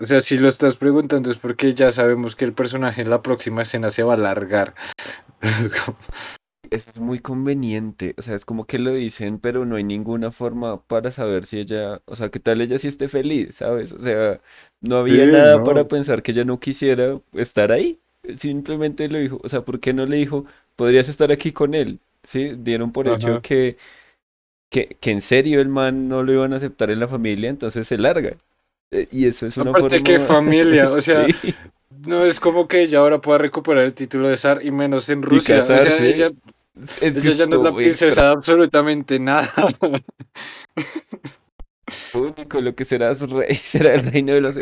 [0.00, 3.22] O sea, si lo estás preguntando es porque ya sabemos que el personaje en la
[3.22, 4.74] próxima escena se va a alargar.
[6.70, 10.82] Es muy conveniente, o sea, es como que lo dicen, pero no hay ninguna forma
[10.82, 13.92] para saber si ella, o sea, qué tal ella sí esté feliz, ¿sabes?
[13.92, 14.38] O sea,
[14.82, 17.98] no había Sí, nada para pensar que ella no quisiera estar ahí.
[18.36, 20.44] Simplemente lo dijo, o sea, ¿por qué no le dijo,
[20.76, 22.00] podrías estar aquí con él?
[22.22, 22.52] ¿Sí?
[22.58, 23.78] Dieron por hecho que,
[24.70, 27.86] que, que en serio el man no lo iban a aceptar en la familia, entonces
[27.88, 28.36] se larga.
[28.90, 31.54] Eh, Y eso es una Aparte que forma, familia, o sea, sí,
[31.90, 35.22] no es como que ella ahora pueda recuperar el título de zar y menos en
[35.28, 35.70] y Rusia.
[35.70, 36.08] O sea, casarse.
[36.08, 36.30] ella,
[37.02, 38.22] Es que ella ya no es la princesa extraño.
[38.22, 39.52] de absolutamente nada.
[42.12, 44.56] Único, lo que será es rey, será el reino de los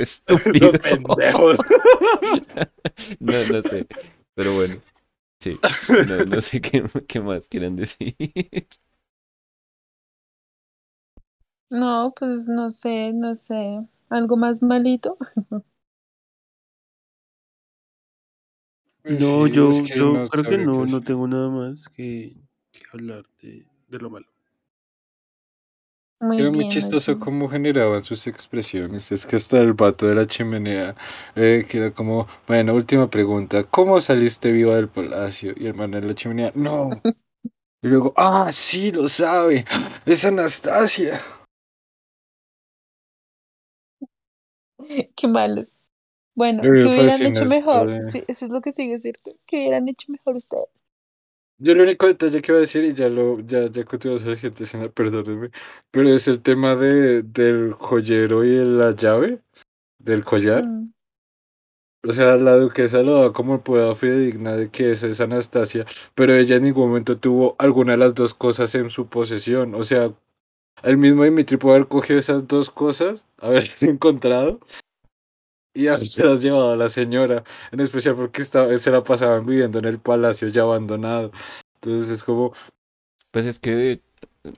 [0.58, 0.78] Los estúpidos.
[0.80, 1.58] pendejos.
[3.20, 3.86] No, no sé.
[4.34, 4.82] Pero bueno,
[5.40, 5.64] sí.
[6.00, 8.16] No, no sé qué, qué más quieran decir.
[11.70, 13.86] No, pues no sé, no sé.
[14.10, 15.16] ¿Algo más malito?
[19.02, 21.88] Pues No, sí, es yo, que yo no creo que no, no tengo nada más
[21.88, 22.36] que,
[22.72, 24.26] que hablar de, de lo malo.
[26.20, 29.10] Muy Era muy bien, muy chistoso cómo generaban sus expresiones.
[29.10, 30.94] Es que hasta el vato de la chimenea,
[31.34, 35.54] eh, que era como, bueno, última pregunta, ¿cómo saliste viva del palacio?
[35.56, 37.02] Y el man de la chimenea, no.
[37.82, 39.66] Y luego, ah, sí, lo sabe,
[40.06, 41.20] es Anastasia.
[45.16, 45.76] Qué malos.
[46.34, 47.90] Bueno, ¿qué hubieran hecho mejor?
[47.90, 49.30] de- Sí, eso es lo que sigue, ¿cierto?
[49.46, 50.68] ¿Qué hubieran hecho mejor ustedes?
[51.58, 54.36] Yo el único detalle que iba a decir, y ya lo, ya, ya continuó la
[54.36, 54.64] gente
[54.94, 55.50] perdónenme,
[55.90, 59.40] pero es el tema de, del joyero y la llave,
[59.98, 60.64] del collar.
[60.64, 60.92] Mm.
[62.06, 66.34] O sea, la duquesa lo da como prueba fidedigna de que esa es Anastasia, pero
[66.34, 69.74] ella en ningún momento tuvo alguna de las dos cosas en su posesión.
[69.74, 70.12] O sea,
[70.82, 74.60] el mismo Dimitri puede haber cogido esas dos cosas, haberlas encontrado
[75.74, 79.78] y haberse las llevado a la señora, en especial porque estaba, se la pasaban viviendo
[79.78, 81.32] en el palacio ya abandonado.
[81.82, 82.54] Entonces es como,
[83.30, 84.02] Pues es que,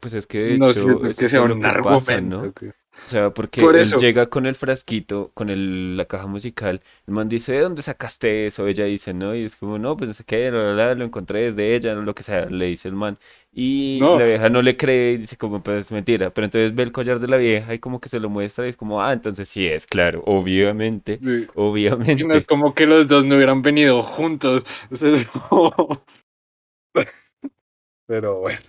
[0.01, 2.41] pues es que de no hecho, siento que sea un pasa, ¿no?
[2.41, 2.78] argumento.
[3.07, 6.83] O sea, porque Por él llega con el frasquito, con el, la caja musical.
[7.07, 8.67] El man dice, ¿de dónde sacaste eso?
[8.67, 9.35] Ella dice, ¿no?
[9.35, 11.95] Y es como, no, pues no sé qué, la, la, la, lo encontré desde ella,
[11.95, 13.17] no lo que sea, le dice el man.
[13.53, 16.31] Y no, la vieja no le cree y dice, como, pues es mentira.
[16.31, 18.69] Pero entonces ve el collar de la vieja y como que se lo muestra y
[18.69, 22.45] es como, ah, entonces sí es, claro, obviamente, sí, y no es obviamente.
[22.47, 24.65] como que los dos no hubieran venido juntos.
[24.91, 26.05] O sea, es como-
[28.07, 28.61] Pero bueno.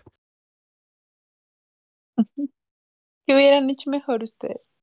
[3.30, 4.76] ¿Qué hubieran hecho mejor ustedes?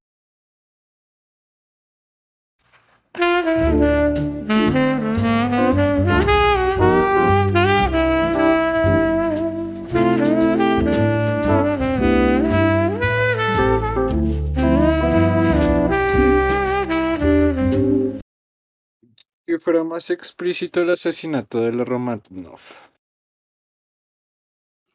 [19.44, 22.61] Que fuera más explícito el asesinato de la Romanov.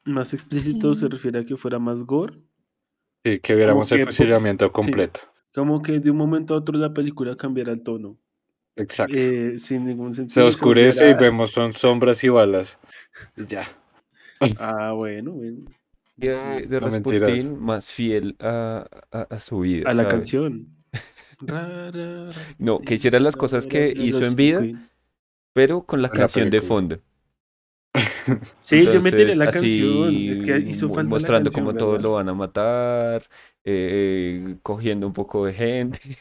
[0.06, 2.51] Más explícito se refiere a que fuera más gore.
[3.24, 5.22] Sí, que Como viéramos el que, fusilamiento sí, completo.
[5.54, 8.18] como que de un momento a otro la película cambiara el tono.
[8.76, 9.18] Exacto.
[9.18, 12.80] eh, sin ningún Se sentido se oscurece y vemos son sombras y balas.
[13.36, 13.68] Ya.
[14.58, 15.66] Ah, bueno, bueno.
[16.18, 17.30] Y de, de No mentiras.
[17.30, 20.08] Rasputín más fiel a, a, a su vida, A la ¿sabes?
[20.08, 20.68] canción.
[22.60, 24.62] No, que hiciera las cosas que hizo en vida,
[25.54, 27.00] pero con la canción de fondo.
[28.60, 30.24] Sí, yo me tiré la canción.
[30.28, 33.24] Es que hizo falta la mostrando canción, cómo todos lo van a matar,
[33.64, 36.18] eh, cogiendo un poco de gente,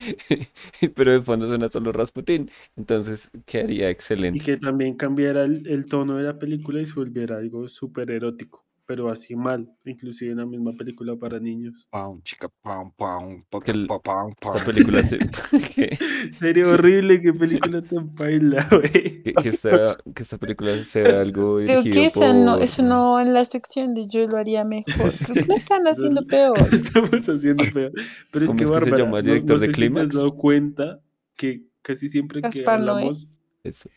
[0.94, 2.50] pero de fondo suena solo Rasputín.
[2.76, 3.90] Entonces, quedaría
[4.30, 4.42] Y excelente.
[4.42, 8.67] que también cambiara el, el tono de la película y se volviera algo súper erótico,
[8.88, 11.86] pero así mal, inclusive en la misma película para niños.
[11.90, 15.18] Pam, chica, pam, pam, pa, Que el- pa, pam, esta película se...
[15.74, 15.98] que,
[16.32, 19.22] Sería horrible, qué película tan paila, güey.
[19.24, 23.34] que, que esta, que esta película sea algo Creo que esa no, eso no en
[23.34, 25.10] la sección de yo lo haría mejor.
[25.10, 26.56] Sí, Creo que lo están haciendo peor.
[26.72, 27.92] estamos haciendo peor.
[28.30, 30.00] Pero es ¿Cómo que, es que se Bárbara, no, director no de sé si te
[30.00, 31.02] has dado cuenta
[31.36, 32.70] que casi siempre que Noé.
[32.74, 33.28] hablamos,
[33.62, 33.90] Eso.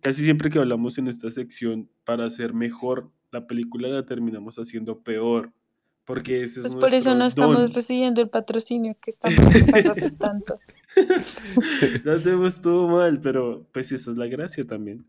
[0.00, 5.00] casi siempre que hablamos en esta sección para hacer mejor la película la terminamos haciendo
[5.00, 5.52] peor,
[6.04, 7.72] porque ese es Pues por eso no estamos don.
[7.72, 9.38] recibiendo el patrocinio que estamos
[9.90, 10.58] hace tanto.
[12.04, 15.04] Lo hacemos todo mal, pero pues esa es la gracia también.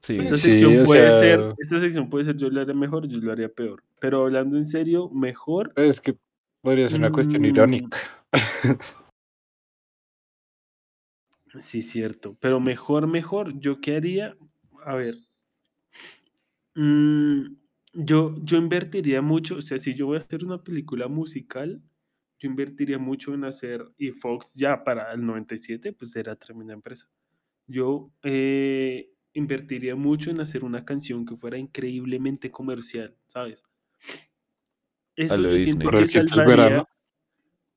[0.00, 2.74] Sí, Esta Sí, sección o puede sea- ser, esta sección puede ser yo lo haría
[2.74, 3.82] mejor, yo lo haría peor.
[4.00, 5.72] Pero hablando en serio, mejor.
[5.76, 6.18] Es que
[6.60, 7.46] podría ser una cuestión Mm.
[7.46, 7.98] irónica.
[11.60, 12.36] Sí, cierto.
[12.40, 14.36] Pero mejor, mejor, ¿yo qué haría?
[14.84, 15.16] A ver.
[16.74, 17.44] Mm,
[17.94, 21.82] yo, yo invertiría mucho, o sea, si yo voy a hacer una película musical,
[22.40, 27.08] yo invertiría mucho en hacer, y Fox ya para el 97, pues era tremenda empresa.
[27.68, 33.64] Yo eh, invertiría mucho en hacer una canción que fuera increíblemente comercial, ¿sabes?
[35.16, 35.58] Eso yo Disney.
[35.58, 36.44] siento que salvaría.
[36.44, 36.86] verano.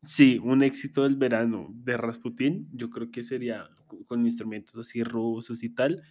[0.03, 5.03] Sí, un éxito del verano de Rasputín, yo creo que sería co- con instrumentos así
[5.03, 6.03] rusos y tal.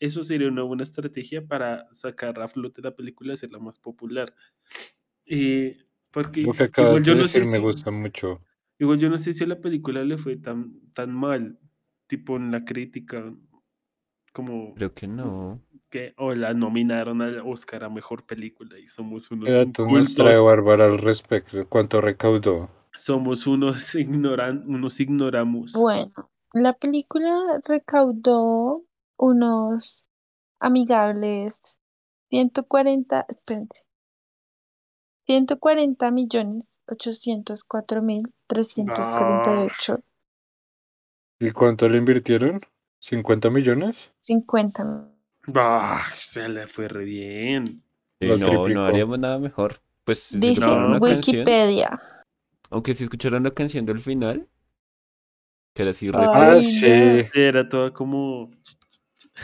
[0.00, 4.34] Eso sería una buena estrategia para sacar a flote la película y hacerla más popular.
[5.26, 5.78] Eh,
[6.12, 8.40] porque Lo que f- igual yo de no sé decir me si, gusta mucho.
[8.78, 11.58] igual yo no sé si a la película le fue tan, tan mal,
[12.06, 13.32] tipo en la crítica,
[14.32, 15.60] como Creo que no.
[15.90, 20.14] que, o la nominaron al Oscar a mejor película y somos unos ¿Qué datos nos
[20.14, 21.66] trae Bárbara al respecto?
[21.68, 22.68] ¿Cuánto recaudó?
[22.92, 25.72] somos unos ignoran, unos ignoramos.
[25.72, 26.12] Bueno,
[26.52, 28.84] la película recaudó
[29.18, 30.06] unos
[30.60, 31.60] amigables
[32.30, 33.84] 140, espérate,
[35.26, 40.00] 140 millones 804 mil 348
[41.40, 42.60] ¿Y cuánto le invirtieron?
[43.00, 44.12] ¿50 millones?
[44.20, 45.08] 50.
[45.54, 47.82] Ah, se le fue re bien.
[48.20, 48.68] Lo no, triplicó.
[48.70, 49.80] no haríamos nada mejor.
[50.04, 52.00] Pues Dice una canción, Wikipedia.
[52.70, 54.48] aunque si escucharon la canción del final,
[55.74, 57.30] que era así re- Ah, sí.
[57.34, 58.50] Era toda como.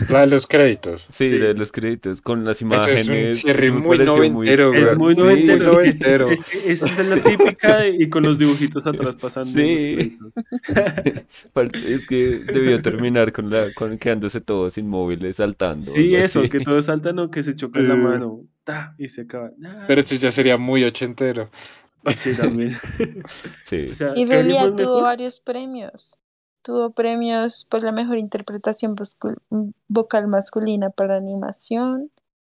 [0.08, 1.04] La de los créditos.
[1.08, 1.38] Sí, Sí.
[1.38, 3.38] de los créditos, con las Eso es un imágenes.
[3.40, 5.54] cierre eso me muy noventero, Es muy Sí, noventero.
[5.64, 6.30] es que- noventero.
[6.30, 10.16] Es esa es la típica y con los dibujitos atrás pasando Sí.
[10.20, 10.34] los
[11.86, 15.84] Es que debió terminar con la con quedándose todos inmóviles saltando.
[15.86, 16.48] Sí, eso, así.
[16.48, 18.40] que todo saltan o que se chocan la mano.
[18.64, 19.50] ta, y se acaba.
[19.64, 21.50] Ah, Pero eso ya sería muy ochentero.
[22.16, 22.72] Sí, también.
[23.62, 23.86] Sí.
[23.90, 25.02] O sea, Y en ¿qué haríamos realidad tuvo mejor?
[25.02, 26.18] varios premios.
[26.64, 28.96] Tuvo premios por la mejor interpretación
[29.86, 32.10] vocal masculina para animación,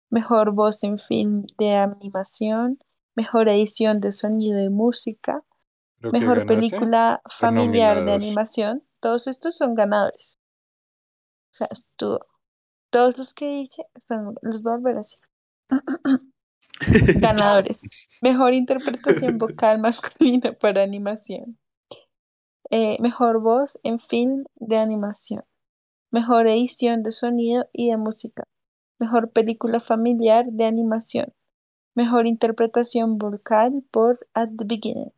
[0.09, 2.79] mejor voz en film de animación,
[3.17, 5.43] mejor edición de sonido y música,
[5.99, 8.81] Creo mejor película familiar de animación.
[9.01, 10.39] Todos estos son ganadores.
[11.51, 12.25] O sea, estuvo.
[12.89, 15.19] Todos los que dije, están, los voy a volver a decir.
[17.19, 17.81] Ganadores.
[18.21, 21.57] Mejor interpretación vocal masculina para animación.
[22.69, 25.43] Eh, mejor voz en film de animación.
[26.11, 28.43] Mejor edición de sonido y de música.
[28.99, 31.33] Mejor película familiar de animación.
[31.95, 35.11] Mejor interpretación vocal por At the Beginning.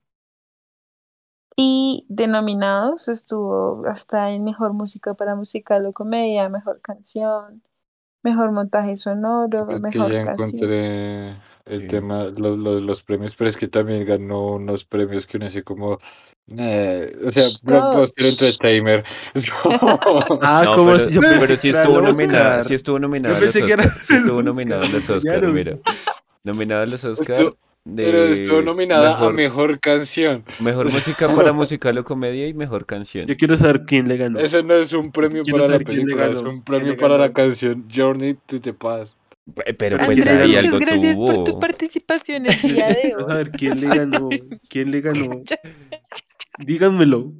[1.55, 7.63] Y denominados estuvo hasta en mejor música para musical o comedia, mejor canción,
[8.23, 10.47] mejor montaje sonoro, Es que mejor ya canción.
[10.47, 11.29] encontré
[11.65, 11.87] el Sí.
[11.87, 15.61] tema, los, los, los premios, pero es que también ganó unos premios que uno así
[15.61, 15.99] como,
[16.57, 18.29] eh, o sea, Blockbuster shh.
[18.29, 19.03] Entertainer.
[19.33, 23.35] Es como- Ah, No, como pero, si yo pero sí estuvo nominada, sí estuvo nominada
[23.35, 25.53] Yo a los pensé que era Oscar, sí estuvo nominada a los Oscar, claro.
[25.53, 25.77] mira.
[26.43, 30.43] Nominada a los Oscar Estuvo- de pero estuvo nominada mejor, a mejor canción.
[30.59, 33.25] mejor música para musical o comedia y mejor canción.
[33.25, 34.37] Yo quiero saber quién le ganó.
[34.39, 36.63] Ese no es un premio Quiero para la saber quién le película, es ganó, un
[36.63, 39.17] premio para la canción Journey to the Past.
[39.65, 40.67] Eh, Pero pues ¿quién le ahí ganó?
[40.67, 41.59] algo gracias por tu tuvo.
[41.59, 43.23] participación el día de hoy.
[43.25, 44.29] saber quién le ganó.
[44.69, 45.41] ¿Quién le ganó?
[46.59, 47.33] Díganmelo.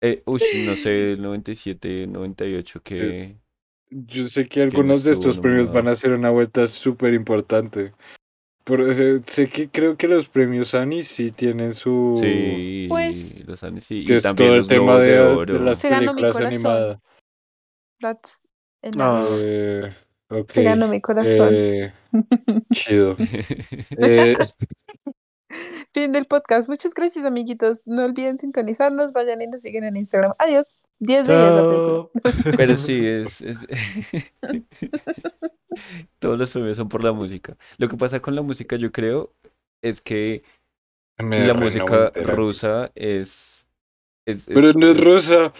[0.00, 3.36] Eh, uy, no sé, el 97, 98 que...
[3.88, 7.92] Yo sé que algunos de estos premios van a ser una vuelta súper importante.
[8.64, 12.14] Pero eh, sé que creo que los premios Annie sí tienen su...
[12.20, 14.04] Sí, Pues, los años sí.
[14.04, 16.32] que Y es también todo el tema de, de de las Se ganó mi películas
[16.34, 16.52] corazón.
[16.54, 16.98] animadas.
[18.00, 18.42] That's
[18.82, 19.28] enough.
[19.44, 19.94] Eh,
[20.30, 20.50] ok.
[20.50, 21.48] Se ganó mi corazón.
[21.52, 21.92] eh,
[22.72, 23.16] chido.
[25.94, 26.68] Fin del podcast.
[26.68, 27.86] Muchas gracias, amiguitos.
[27.86, 29.12] No olviden sintonizarnos.
[29.12, 30.32] Vayan y nos siguen en Instagram.
[30.38, 30.74] Adiós.
[30.98, 31.86] 10 de 10 la película.
[31.92, 32.10] Chao.
[32.56, 33.66] Pero sí, es, es-
[36.18, 37.56] Todos los premios son por la música.
[37.78, 39.32] Lo que pasa con la música, yo creo,
[39.82, 40.42] es que
[41.18, 43.66] me la música rusa es...
[44.26, 45.52] es- Pero es- no es es- rusa.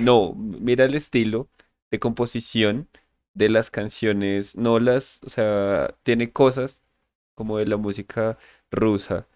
[0.00, 1.48] No, mira el estilo
[1.90, 2.88] de composición
[3.34, 6.82] de las canciones, no las, o sea, tiene cosas
[7.34, 8.38] como de la música
[8.76, 9.26] rusa,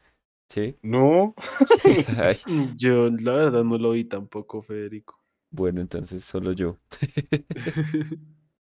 [0.49, 0.77] ¿sí?
[0.83, 1.35] No.
[2.19, 2.39] Ay,
[2.77, 5.19] Yo la verdad no lo vi tampoco, Federico.
[5.51, 6.79] bueno, entonces solo yo.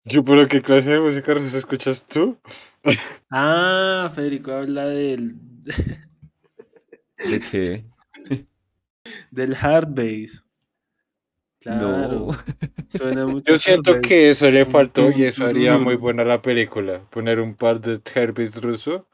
[0.05, 2.38] Yo, pero ¿qué clase de música rusa escuchas tú?
[3.32, 5.38] ah, Federico habla del,
[7.30, 7.86] De que
[9.32, 10.45] del hard bass.
[11.59, 12.28] Claro.
[12.28, 12.30] no.
[12.89, 16.99] Suena mucho Yo siento que eso le faltó y eso haría muy buena la película.
[17.09, 19.07] Poner un par de Herbis ruso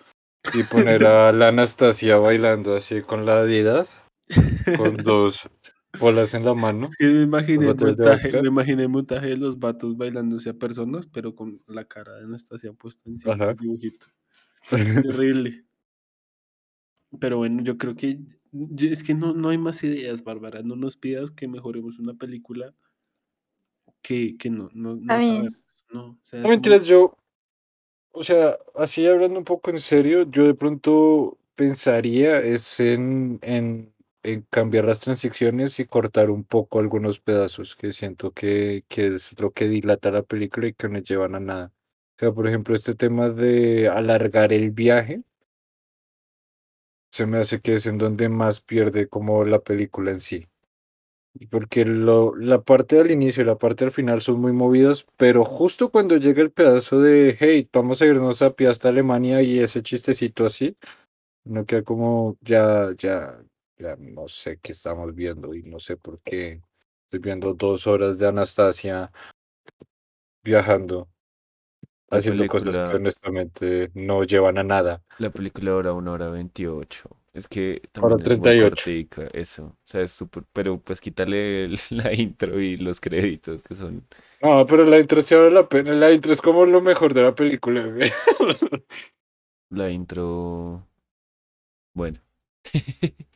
[0.54, 4.00] y poner a la Anastasia bailando así con la Adidas.
[4.78, 5.50] Con dos.
[6.00, 6.88] bolas en la mano.
[6.98, 11.08] Que me imaginé el montaje, me imaginé el montaje de los vatos bailándose a personas,
[11.08, 13.48] pero con la cara de Anastasia puesta encima Ajá.
[13.48, 14.06] del dibujito.
[14.70, 15.66] Terrible.
[17.20, 18.20] Pero bueno, yo creo que
[18.80, 20.62] es que no, no hay más ideas, Bárbara.
[20.62, 22.74] No nos pidas que mejoremos una película
[24.02, 25.52] que, que no, no, no sabemos.
[25.92, 27.18] No, o sea, No somos- mentiras, yo,
[28.12, 33.93] o sea, así hablando un poco en serio, yo de pronto pensaría es en, en,
[34.24, 39.39] en cambiar las transiciones y cortar un poco algunos pedazos que siento que, que es
[39.39, 41.74] lo que dilata la película y que no llevan a nada.
[42.18, 45.24] O sea, por ejemplo, este tema de alargar el viaje,
[47.12, 50.47] se me hace que es en donde más pierde como la película en sí.
[51.42, 55.06] Y Porque lo, la parte del inicio y la parte del final son muy movidas,
[55.16, 59.42] pero justo cuando llega el pedazo de, hey, vamos a irnos a pie hasta Alemania
[59.42, 60.76] y ese chistecito así,
[61.46, 63.42] no queda como, ya, ya,
[63.78, 66.62] ya no sé qué estamos viendo y no sé por qué
[67.06, 69.12] estoy viendo dos horas de Anastasia
[70.44, 71.08] viajando,
[72.10, 75.04] La haciendo cosas que película- honestamente no llevan a nada.
[75.20, 77.10] La película dura una hora 28.
[77.34, 78.70] Es que también es muy 38.
[78.76, 79.66] cortica, eso.
[79.66, 80.44] O sea, es súper.
[80.52, 84.08] Pero pues quítale el- la intro y los créditos que son.
[84.42, 87.24] No, pero la intro sí vale la pena, la intro es como lo mejor de
[87.24, 88.12] la película, güey.
[89.70, 90.88] La intro.
[91.94, 92.18] Bueno.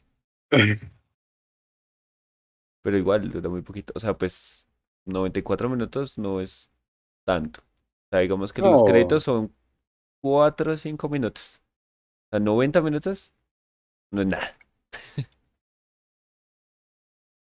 [2.82, 3.94] Pero igual dura muy poquito.
[3.96, 4.66] O sea, pues
[5.06, 6.70] 94 minutos no es
[7.26, 7.62] tanto.
[7.62, 9.54] O sea, digamos que los créditos son
[10.22, 11.62] 4 o 5 minutos.
[12.28, 13.34] O sea, 90 minutos
[14.14, 14.56] no es nada.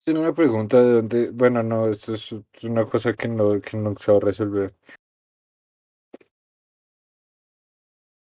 [0.04, 1.32] Tiene una pregunta de dónde.
[1.32, 4.76] Bueno, no, esto es es una cosa que no, que no se va a resolver.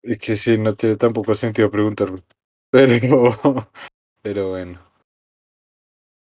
[0.04, 2.16] Y que sí, no tiene tampoco sentido preguntarlo.
[2.72, 3.70] Pero,
[4.22, 4.80] pero bueno.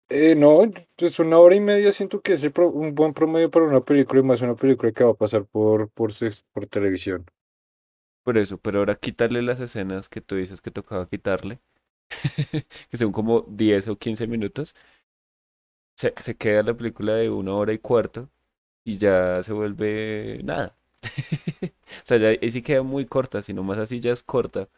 [0.10, 3.52] Eh, no, pues una hora y media siento que es el pro- un buen promedio
[3.52, 6.12] para una película y más una película que va a pasar por, por,
[6.54, 7.26] por televisión.
[8.24, 11.60] Por eso, pero ahora quítale las escenas que tú dices que tocaba quitarle.
[12.89, 14.76] que son como 10 o 15 minutos.
[15.97, 18.30] Se, se queda la película de una hora y cuarto
[18.86, 20.78] y ya se vuelve nada.
[21.64, 24.70] o sea, ya ahí sí queda muy corta, si nomás así ya es corta.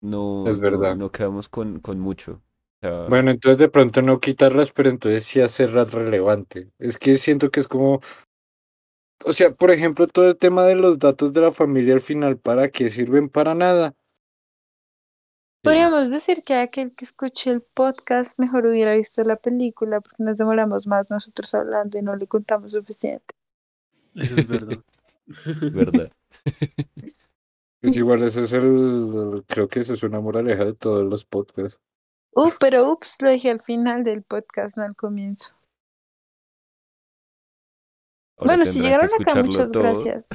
[0.00, 0.94] No, Es no- verdad.
[0.94, 2.42] no, quedamos con, con mucho.
[2.80, 6.70] O sea, Bueno, entonces de pronto no quitarlas, pero entonces sí hacerlas relevante.
[6.78, 8.00] Es que siento que es como,
[9.24, 12.38] o sea, por ejemplo, todo el tema de los datos de la familia al final,
[12.38, 13.28] ¿para qué sirven?
[13.28, 13.94] Para nada.
[15.68, 20.38] Podríamos decir que aquel que escuche el podcast mejor hubiera visto la película porque nos
[20.38, 23.34] demoramos más nosotros hablando y no le contamos suficiente.
[24.14, 24.78] Eso es verdad.
[25.72, 26.10] ¿verdad?
[27.80, 31.78] Pues igual ese es el, creo que esa es una moraleja de todos los podcasts.
[32.34, 35.54] Uh, pero ups, lo dije al final del podcast, no al comienzo.
[38.36, 39.82] Ahora bueno, si llegaron acá, muchas todo.
[39.82, 40.26] gracias.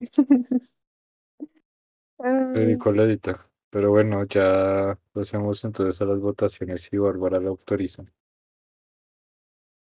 [2.52, 3.46] Federico lo edita.
[3.70, 8.04] Pero bueno, ya pasemos entonces a las votaciones y Bárbara lo autoriza.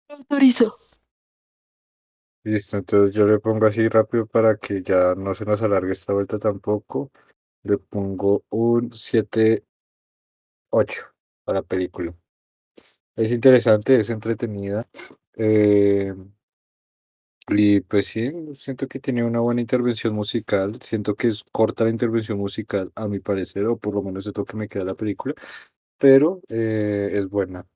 [0.09, 0.77] autorizo.
[2.43, 6.13] Listo, entonces yo le pongo así rápido para que ya no se nos alargue esta
[6.13, 7.11] vuelta tampoco.
[7.63, 9.65] Le pongo un 7-8
[11.47, 12.13] a la película.
[13.15, 14.87] Es interesante, es entretenida.
[15.37, 16.13] eh,
[17.47, 20.79] y pues sí, siento que tiene una buena intervención musical.
[20.81, 24.35] Siento que es corta la intervención musical, a mi parecer, o por lo menos es
[24.37, 25.35] lo que me queda de la película.
[25.99, 27.67] Pero eh, es buena.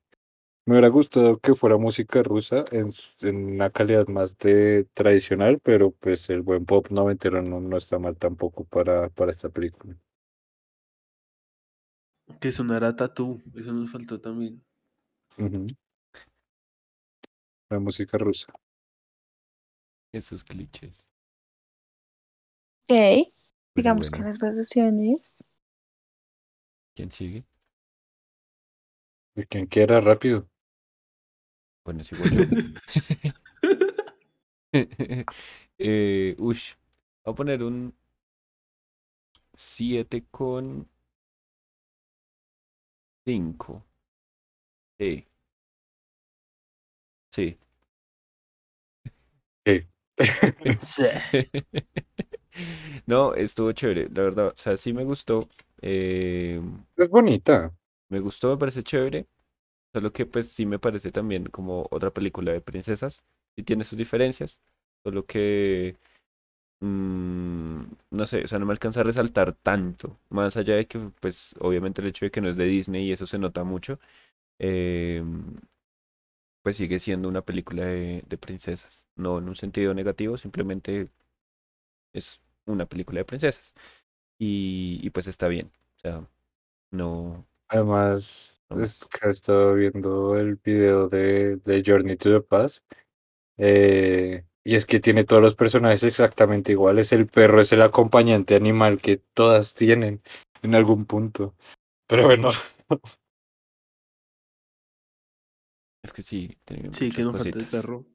[0.66, 5.60] Me hubiera gustado que fuera música rusa en, s- en una calidad más de tradicional,
[5.62, 9.96] pero pues el buen pop noventero no, no está mal tampoco para, para esta película.
[12.40, 14.64] Que sonara Tatú, eso nos faltó también.
[15.38, 15.66] Ujú.
[17.68, 18.52] La música rusa.
[20.12, 21.06] Esos clichés.
[22.88, 23.28] Ok,
[23.74, 25.34] Pero digamos que bueno, las votaciones.
[26.94, 27.44] ¿quién sigue?
[29.48, 30.48] Quien quiera, rápido.
[31.84, 32.40] Bueno, sigo yo.
[35.78, 36.74] eh, ush.
[37.24, 37.94] Voy a poner un
[39.54, 40.88] 7 con
[43.24, 43.84] 5.
[44.98, 45.26] Sí.
[47.30, 47.58] Sí.
[49.64, 49.86] Sí.
[50.80, 51.04] Sí.
[53.06, 54.46] No, estuvo chévere, la verdad.
[54.48, 55.48] O sea, sí me gustó.
[55.82, 56.60] eh,
[56.96, 57.72] Es bonita.
[58.08, 59.26] me gustó, me parece chévere.
[59.94, 63.24] Solo que pues sí me parece también como otra película de princesas.
[63.56, 64.60] Sí tiene sus diferencias.
[65.04, 65.96] Solo que
[66.80, 67.82] mm,
[68.12, 70.18] no sé, o sea, no me alcanza a resaltar tanto.
[70.30, 73.12] Más allá de que, pues, obviamente el hecho de que no es de Disney y
[73.12, 74.00] eso se nota mucho,
[74.58, 75.24] eh,
[76.62, 79.06] pues sigue siendo una película de, de princesas.
[79.16, 81.08] No en un sentido negativo, simplemente
[82.12, 83.74] es una película de princesas.
[84.38, 85.72] Y, y pues está bien.
[85.98, 86.28] O sea,
[86.92, 92.40] no, Además, no es que he estado viendo el video de, de Journey to the
[92.40, 92.84] Past.
[93.58, 97.12] eh, y es que tiene todos los personajes exactamente iguales.
[97.12, 100.22] El perro es el acompañante animal que todas tienen
[100.62, 101.54] en algún punto.
[102.08, 102.50] Pero bueno,
[106.02, 107.68] Es que sí, tiene Sí, que muchas no falta el cositas.
[107.68, 108.06] perro.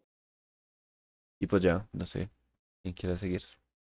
[1.39, 2.29] Y pues ya, no sé.
[2.83, 3.41] ¿Quién quiera seguir?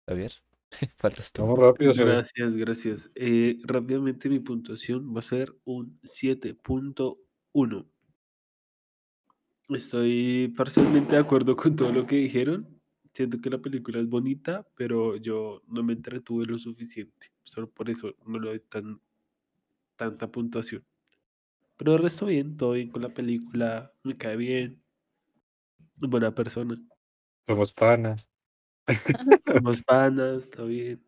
[0.07, 0.33] Javier,
[0.97, 1.43] faltas tú.
[1.43, 1.93] vamos rápido.
[1.93, 3.11] Gracias, gracias.
[3.15, 7.89] Eh, rápidamente mi puntuación va a ser un 7.1.
[9.69, 12.81] Estoy parcialmente de acuerdo con todo lo que dijeron.
[13.13, 17.31] Siento que la película es bonita, pero yo no me entretuve lo suficiente.
[17.43, 19.01] Solo por eso no le doy tan,
[19.97, 20.85] tanta puntuación.
[21.79, 24.83] Pero el resto bien, todo bien con la película, me cae bien,
[26.01, 26.77] es buena persona.
[27.47, 28.29] Somos panas.
[29.47, 31.01] Somos panas, está bien.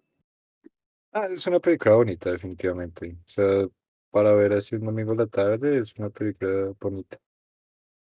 [1.12, 3.18] Ah, es una película bonita, definitivamente.
[3.26, 3.68] O sea,
[4.12, 7.18] para ver así un domingo a la tarde, es una película bonita.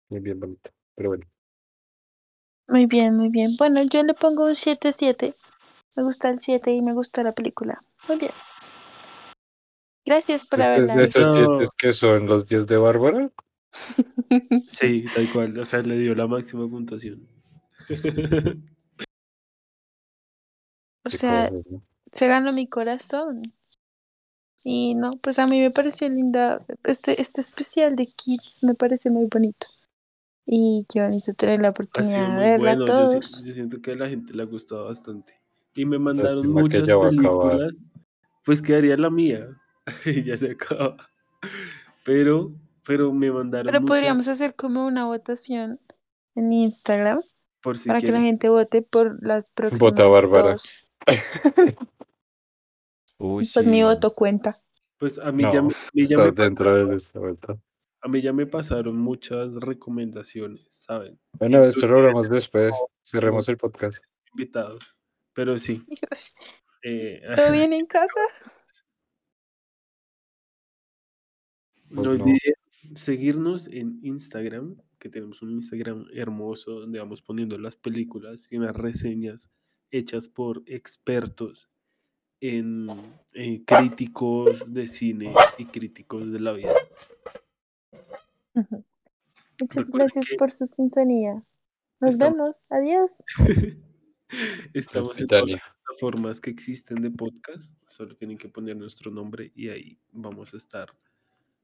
[0.09, 0.71] Bien, bien bonita.
[0.95, 1.27] Pero bueno,
[2.69, 3.57] Muy bien, muy bien.
[3.59, 5.35] Bueno, yo le pongo un 7-7.
[5.97, 7.81] Me gusta el 7 y me gustó la película.
[8.07, 8.33] Muy bien.
[10.07, 11.21] Gracias por estos, haberla visto.
[11.21, 13.31] estos Eso- siete que son los 10 de Bárbara.
[14.67, 15.59] Sí, tal cual.
[15.59, 17.29] O sea, le dio la máxima puntuación.
[21.05, 21.83] O sea, ¿no?
[22.13, 23.43] se ganó mi corazón.
[24.63, 26.65] Y no, pues a mí me pareció linda.
[26.85, 29.67] Este, este especial de Kids me parece muy bonito.
[30.47, 32.87] Y qué bonito tener la oportunidad de verla bueno.
[32.87, 33.45] Yo, si- todos.
[33.45, 35.35] yo siento que a la gente le ha gustado bastante.
[35.75, 37.83] Y me mandaron Lástima muchas películas.
[38.45, 39.49] Pues quedaría la mía.
[40.05, 40.97] Y ya se acaba.
[42.05, 42.53] Pero,
[42.85, 45.81] pero me mandaron Pero podríamos hacer como una votación
[46.35, 47.23] en Instagram
[47.61, 50.51] por si para que la gente vote por las Vota próximas Bárbara.
[50.53, 50.91] dos.
[53.19, 54.57] Uy, Pues mi voto cuenta.
[54.99, 57.59] Pues a mí, ya, me- ya me estás dentro de esta vuelta.
[58.03, 61.19] A mí ya me pasaron muchas recomendaciones, ¿saben?
[61.39, 62.73] Bueno, esto lo hablamos después.
[63.05, 63.99] Cerremos el podcast.
[64.33, 64.97] invitados.
[65.35, 65.83] Pero sí.
[66.83, 68.21] eh, ¿Todo bien en casa?
[71.95, 72.11] Pues no.
[72.13, 72.39] olviden
[72.95, 78.75] seguirnos en Instagram, que tenemos un Instagram hermoso donde vamos poniendo las películas y unas
[78.77, 79.51] reseñas
[79.91, 81.69] hechas por expertos
[82.41, 82.89] en
[83.35, 86.73] eh, críticos de cine y críticos de la vida.
[88.55, 88.85] Ujú.
[89.61, 91.45] Muchas Recuerden gracias que por su sintonía.
[92.01, 92.67] Nos estamos- vemos.
[92.71, 93.23] Adiós.
[94.75, 97.75] Estamos en todas las plataformas que existen de podcast.
[97.85, 100.89] Solo tienen que poner nuestro nombre y ahí vamos a estar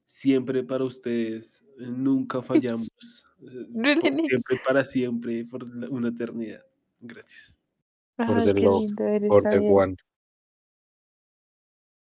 [0.06, 1.62] siempre para ustedes.
[1.78, 2.88] eh, Nunca fallamos.
[3.42, 6.64] eh, Por siempre, para siempre, por una eternidad.
[7.00, 7.54] Gracias.
[8.16, 8.86] Ay, the love.
[8.98, 9.96] eres, For the one.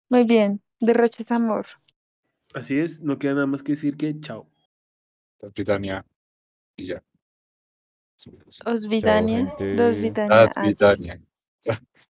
[0.08, 0.62] Muy bien.
[0.78, 1.66] Derroches amor.
[2.54, 4.48] Así es, no queda nada más que decir que chao.
[5.40, 6.06] Hospitalia.
[6.76, 7.02] Y ya.
[8.64, 9.52] Os vidania.
[9.76, 10.48] Dos vidania.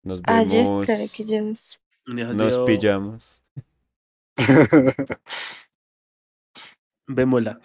[0.03, 0.85] Nos vemos.
[0.85, 1.79] claro que lleves.
[2.05, 3.43] Nos pillamos.
[7.07, 7.59] Vémola.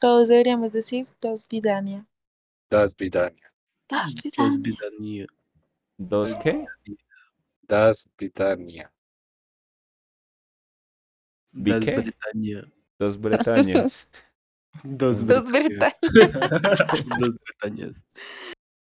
[0.00, 2.06] Todos deberíamos decir dos vidania.
[2.68, 3.52] Das Vidania.
[3.88, 4.60] Dos Dos vidania.
[4.60, 5.26] Vidania.
[5.98, 6.66] ¿Dos qué?
[7.62, 8.92] Das Vidania.
[11.52, 11.94] ¿Vi Das qué?
[11.94, 12.72] Bretaña.
[12.98, 14.08] Dos bretañas.
[14.84, 15.94] Dos Dos Bretañas.
[16.02, 17.08] Bretañas.
[17.18, 18.04] Dos Bretañas.